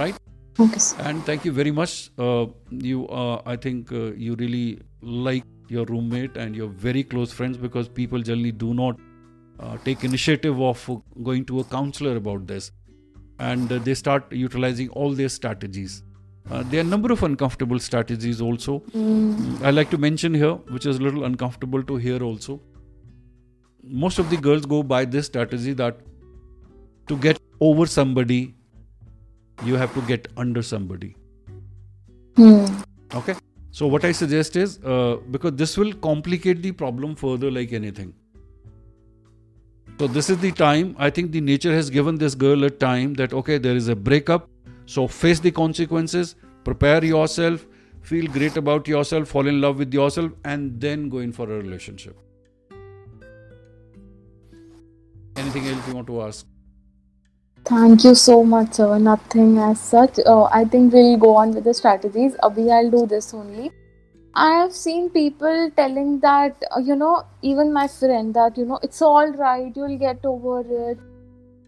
right? 0.01 0.17
Okay. 0.65 0.79
sir. 0.79 0.97
and 1.09 1.25
thank 1.25 1.45
you 1.45 1.51
very 1.51 1.71
much. 1.79 1.95
Uh, 2.17 2.45
you 2.89 3.07
uh, 3.07 3.41
i 3.53 3.55
think 3.67 3.91
uh, 3.91 4.05
you 4.27 4.37
really 4.41 4.79
like 5.01 5.51
your 5.75 5.85
roommate 5.91 6.37
and 6.45 6.55
you're 6.61 6.73
very 6.85 7.03
close 7.13 7.35
friends 7.41 7.61
because 7.67 7.91
people 7.99 8.25
generally 8.31 8.55
do 8.65 8.73
not 8.81 9.05
uh, 9.59 9.77
take 9.85 10.03
initiative 10.09 10.61
of 10.71 10.89
going 11.29 11.45
to 11.51 11.59
a 11.59 11.63
counselor 11.75 12.15
about 12.23 12.47
this 12.53 12.71
and 13.39 13.69
they 13.69 13.93
start 13.93 14.31
utilizing 14.31 14.89
all 14.89 15.11
their 15.11 15.29
strategies. 15.29 16.03
Uh, 16.49 16.63
there 16.69 16.79
are 16.79 16.83
a 16.83 16.87
number 16.87 17.11
of 17.11 17.23
uncomfortable 17.23 17.79
strategies 17.79 18.39
also. 18.39 18.83
I 19.63 19.71
like 19.71 19.89
to 19.89 19.97
mention 19.97 20.33
here 20.33 20.53
which 20.75 20.85
is 20.85 20.97
a 20.97 21.01
little 21.01 21.23
uncomfortable 21.25 21.83
to 21.83 21.95
hear 21.95 22.21
also. 22.21 22.59
Most 23.83 24.19
of 24.19 24.29
the 24.29 24.37
girls 24.37 24.65
go 24.65 24.83
by 24.83 25.05
this 25.05 25.25
strategy 25.25 25.73
that 25.73 25.97
to 27.07 27.17
get 27.17 27.39
over 27.59 27.85
somebody 27.85 28.55
you 29.63 29.75
have 29.75 29.93
to 29.93 30.01
get 30.01 30.27
under 30.37 30.61
somebody. 30.61 31.15
Hmm. 32.35 32.65
okay? 33.13 33.35
So 33.71 33.87
what 33.87 34.05
i 34.05 34.11
suggest 34.11 34.55
is 34.55 34.79
uh, 34.83 35.17
because 35.31 35.53
this 35.53 35.77
will 35.77 35.93
complicate 35.93 36.61
the 36.61 36.71
problem 36.71 37.15
further 37.15 37.49
like 37.51 37.73
anything 37.73 38.13
so 39.99 40.07
this 40.07 40.29
is 40.29 40.37
the 40.39 40.51
time 40.51 40.95
i 40.99 41.09
think 41.09 41.31
the 41.31 41.41
nature 41.41 41.73
has 41.73 41.89
given 41.89 42.17
this 42.17 42.35
girl 42.35 42.63
a 42.65 42.69
time 42.69 43.13
that 43.13 43.33
okay 43.33 43.57
there 43.57 43.75
is 43.75 43.87
a 43.87 43.95
breakup 43.95 44.49
so 44.85 45.07
face 45.07 45.39
the 45.39 45.51
consequences 45.51 46.35
prepare 46.63 47.03
yourself 47.03 47.65
feel 48.01 48.27
great 48.37 48.57
about 48.57 48.87
yourself 48.87 49.29
fall 49.29 49.47
in 49.47 49.61
love 49.61 49.77
with 49.79 49.93
yourself 49.93 50.31
and 50.43 50.81
then 50.81 51.07
go 51.09 51.19
in 51.19 51.31
for 51.31 51.45
a 51.45 51.57
relationship 51.61 52.17
anything 55.37 55.67
else 55.67 55.87
you 55.87 55.95
want 55.95 56.07
to 56.07 56.21
ask 56.21 56.45
Thank 57.67 58.03
you 58.03 58.13
so 58.13 58.43
much, 58.43 58.73
sir. 58.73 58.99
Nothing 58.99 59.57
as 59.57 59.79
such. 59.79 60.19
Uh, 60.23 60.43
I 60.43 60.65
think 60.65 60.93
we'll 60.93 61.17
go 61.17 61.35
on 61.35 61.51
with 61.51 61.63
the 61.63 61.73
strategies. 61.73 62.35
Abhi, 62.43 62.71
I'll 62.71 62.91
do 62.91 63.07
this 63.07 63.33
only. 63.33 63.71
I 64.37 64.51
have 64.55 64.73
seen 64.73 65.09
people 65.09 65.71
telling 65.77 66.19
that, 66.19 66.61
uh, 66.75 66.79
you 66.79 66.97
know, 66.97 67.23
even 67.41 67.71
my 67.71 67.87
friend, 67.87 68.33
that, 68.33 68.57
you 68.57 68.65
know, 68.65 68.79
it's 68.83 69.01
all 69.01 69.31
right, 69.31 69.71
you'll 69.73 69.97
get 69.97 70.25
over 70.25 70.59
it. 70.89 70.99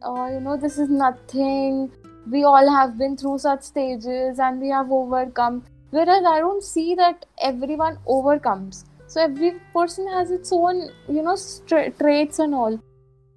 Uh, 0.02 0.28
you 0.34 0.42
know, 0.42 0.58
this 0.58 0.78
is 0.78 0.90
nothing. 0.90 1.90
We 2.30 2.44
all 2.44 2.70
have 2.70 2.98
been 2.98 3.16
through 3.16 3.40
such 3.40 3.62
stages 3.62 4.40
and 4.40 4.60
we 4.60 4.68
have 4.68 4.92
overcome. 4.92 5.64
Whereas 5.92 6.26
I 6.26 6.40
don't 6.40 6.62
see 6.62 6.94
that 6.96 7.26
everyone 7.42 8.00
overcomes. 8.06 8.84
So 9.08 9.22
every 9.22 9.54
person 9.74 10.06
has 10.10 10.30
its 10.30 10.52
own, 10.52 10.90
you 11.08 11.22
know, 11.22 11.38
traits 11.68 12.40
and 12.40 12.54
all. 12.54 12.78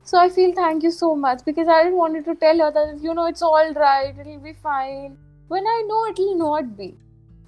So 0.03 0.19
I 0.19 0.29
feel 0.29 0.53
thank 0.53 0.83
you 0.83 0.91
so 0.91 1.15
much 1.15 1.45
because 1.45 1.69
I 1.69 1.85
didn't 1.85 1.99
wanted 1.99 2.25
to 2.25 2.35
tell 2.35 2.59
her 2.59 2.73
that 2.73 2.99
you 3.01 3.15
know 3.15 3.27
it's 3.27 3.43
all 3.43 3.73
right, 3.75 4.13
it'll 4.19 4.41
be 4.41 4.55
fine. 4.55 5.17
When 5.47 5.65
I 5.65 5.85
know 5.87 6.07
it'll 6.07 6.37
not 6.37 6.77
be. 6.77 6.97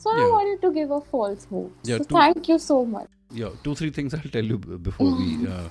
So 0.03 0.11
I 0.11 0.29
wanted 0.37 0.61
to 0.67 0.73
give 0.77 0.91
a 0.91 1.01
false 1.01 1.45
hope. 1.51 1.73
Yeah, 1.91 1.99
so 1.99 2.05
to- 2.05 2.15
thank 2.15 2.49
you 2.55 2.59
so 2.69 2.79
much. 2.95 3.09
yeah 3.41 3.53
two 3.67 3.73
three 3.81 3.89
things 3.97 4.15
i'll 4.17 4.33
tell 4.33 4.49
you 4.53 4.57
before 4.87 5.13
we 5.19 5.29
uh, 5.53 5.69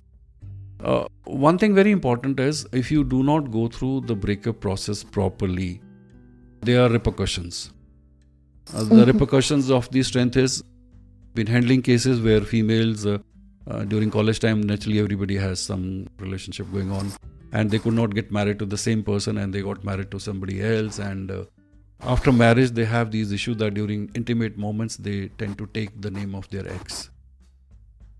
uh, 0.91 1.03
one 1.47 1.57
thing 1.63 1.75
very 1.79 1.91
important 1.95 2.39
is 2.45 2.61
if 2.79 2.87
you 2.93 3.03
do 3.11 3.19
not 3.27 3.49
go 3.55 3.65
through 3.75 3.91
the 4.11 4.15
breakup 4.23 4.57
process 4.65 5.03
properly 5.17 5.67
there 6.69 6.79
are 6.85 6.87
repercussions 6.95 7.59
uh, 8.73 8.83
the 8.93 9.05
repercussions 9.11 9.69
of 9.77 9.91
the 9.97 10.03
strength 10.09 10.39
is 10.45 10.55
been 11.41 11.51
handling 11.57 11.83
cases 11.91 12.25
where 12.29 12.41
females 12.55 13.05
uh, 13.13 13.15
uh, 13.69 13.83
during 13.93 14.15
college 14.17 14.41
time 14.47 14.65
naturally 14.73 14.99
everybody 15.05 15.37
has 15.45 15.67
some 15.71 15.85
relationship 16.25 16.73
going 16.77 16.91
on 17.01 17.13
and 17.53 17.69
they 17.75 17.83
could 17.85 17.99
not 18.01 18.15
get 18.21 18.31
married 18.41 18.57
to 18.65 18.71
the 18.75 18.81
same 18.89 19.03
person 19.13 19.37
and 19.43 19.53
they 19.59 19.61
got 19.71 19.83
married 19.91 20.09
to 20.17 20.25
somebody 20.29 20.57
else 20.75 20.99
and 21.11 21.29
uh, 21.39 21.43
after 22.03 22.31
marriage 22.31 22.71
they 22.71 22.85
have 22.85 23.11
these 23.11 23.31
issues 23.31 23.57
that 23.57 23.73
during 23.73 24.09
intimate 24.15 24.57
moments 24.57 24.97
they 24.97 25.27
tend 25.37 25.57
to 25.57 25.67
take 25.67 26.01
the 26.01 26.11
name 26.11 26.35
of 26.35 26.49
their 26.49 26.67
ex. 26.67 27.09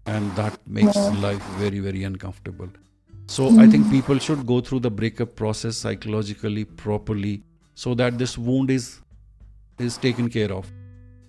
And 0.06 0.36
that 0.36 0.60
makes 0.68 0.96
life 0.96 1.44
very 1.58 1.80
very 1.80 2.04
uncomfortable. 2.04 2.70
So 3.28 3.48
i 3.60 3.68
think 3.68 3.90
people 3.90 4.20
should 4.20 4.46
go 4.46 4.60
through 4.62 4.80
the 4.82 4.92
breakup 4.92 5.36
process 5.36 5.78
psychologically 5.78 6.66
properly 6.66 7.44
so 7.76 7.94
that 7.96 8.18
this 8.18 8.38
wound 8.38 8.70
is 8.72 9.02
is 9.80 9.98
taken 9.98 10.30
care 10.30 10.52
of. 10.52 10.72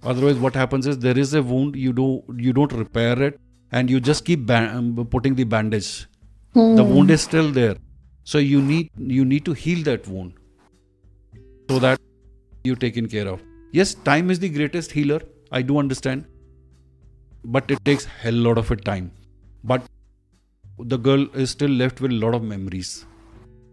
Otherwise 0.03 0.37
what 0.37 0.55
happens 0.55 0.87
is 0.87 0.99
there 0.99 1.19
is 1.19 1.35
a 1.35 1.43
wound 1.43 1.77
you 1.77 1.93
do 1.93 2.23
you 2.37 2.53
don't 2.53 2.73
repair 2.73 3.23
it 3.23 3.41
and 3.71 3.89
you 3.89 4.01
just 4.01 4.25
keep 4.25 4.47
ba- 4.47 4.71
um, 4.75 5.07
putting 5.11 5.35
the 5.35 5.45
bandage. 5.45 6.07
The 6.55 6.85
wound 6.85 7.11
is 7.11 7.23
still 7.23 7.51
there. 7.51 7.77
So 8.25 8.39
you 8.39 8.61
need 8.61 8.91
you 8.97 9.25
need 9.25 9.45
to 9.47 9.53
heal 9.53 9.83
that 9.85 10.07
wound. 10.07 10.35
So 11.71 11.79
that 11.79 12.01
you 12.65 12.77
taken 12.77 13.09
care 13.09 13.29
of. 13.29 13.43
Yes 13.73 13.95
time 13.95 14.31
is 14.31 14.39
the 14.39 14.49
greatest 14.49 14.93
healer 14.93 15.21
i 15.51 15.63
do 15.63 15.79
understand. 15.79 16.27
But 17.45 17.71
it 17.71 17.85
takes 17.85 18.05
hell 18.05 18.35
lot 18.35 18.59
of 18.59 18.71
a 18.71 18.77
time. 18.77 19.11
But 19.65 19.83
the 20.79 20.97
girl 20.97 21.27
is 21.35 21.51
still 21.51 21.71
left 21.71 22.01
with 22.01 22.13
a 22.13 22.15
lot 22.15 22.35
of 22.35 22.43
memories. 22.43 23.05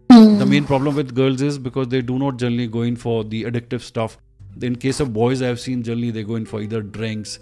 The 0.08 0.46
main 0.46 0.64
problem 0.64 0.96
with 0.96 1.14
girls 1.14 1.40
is 1.40 1.58
because 1.58 1.86
they 1.88 2.02
do 2.02 2.18
not 2.18 2.36
generally 2.36 2.66
go 2.66 2.82
in 2.82 2.96
for 2.96 3.22
the 3.22 3.44
addictive 3.44 3.82
stuff. 3.82 4.18
In 4.60 4.74
case 4.74 4.98
of 4.98 5.12
boys 5.12 5.42
i 5.42 5.46
have 5.46 5.60
seen 5.60 5.84
generally 5.84 6.10
they 6.10 6.24
go 6.24 6.34
in 6.34 6.44
for 6.44 6.60
either 6.60 6.82
drinks 6.82 7.38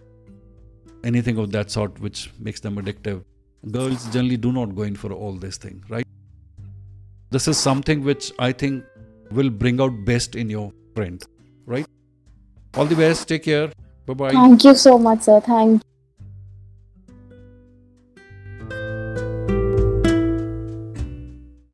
anything 1.04 1.38
of 1.38 1.50
that 1.52 1.70
sort 1.70 1.98
which 2.00 2.30
makes 2.38 2.61
them 2.61 2.76
addictive. 2.76 3.24
Girls 3.70 4.06
generally 4.12 4.37
do 4.37 4.52
not 4.52 4.74
go 4.74 4.82
in 4.82 4.96
for 4.96 5.12
all 5.12 5.32
this 5.32 5.56
thing 5.56 5.82
right? 5.88 6.06
This 7.30 7.48
is 7.48 7.56
something 7.56 8.04
which 8.04 8.30
i 8.38 8.52
think 8.52 8.84
will 9.30 9.50
bring 9.50 9.80
out 9.80 10.04
best 10.04 10.37
in 10.37 10.50
your 10.50 10.72
friend 10.94 11.24
all 12.74 12.87
the 12.87 12.96
best. 12.96 13.28
Take 13.28 13.44
care. 13.44 13.70
Bye 14.07 14.14
bye 14.14 14.31
Thank 14.33 14.64
you 14.64 14.74
so 14.74 14.98
much, 14.98 15.22
sir. 15.22 15.40
Thank 15.40 15.83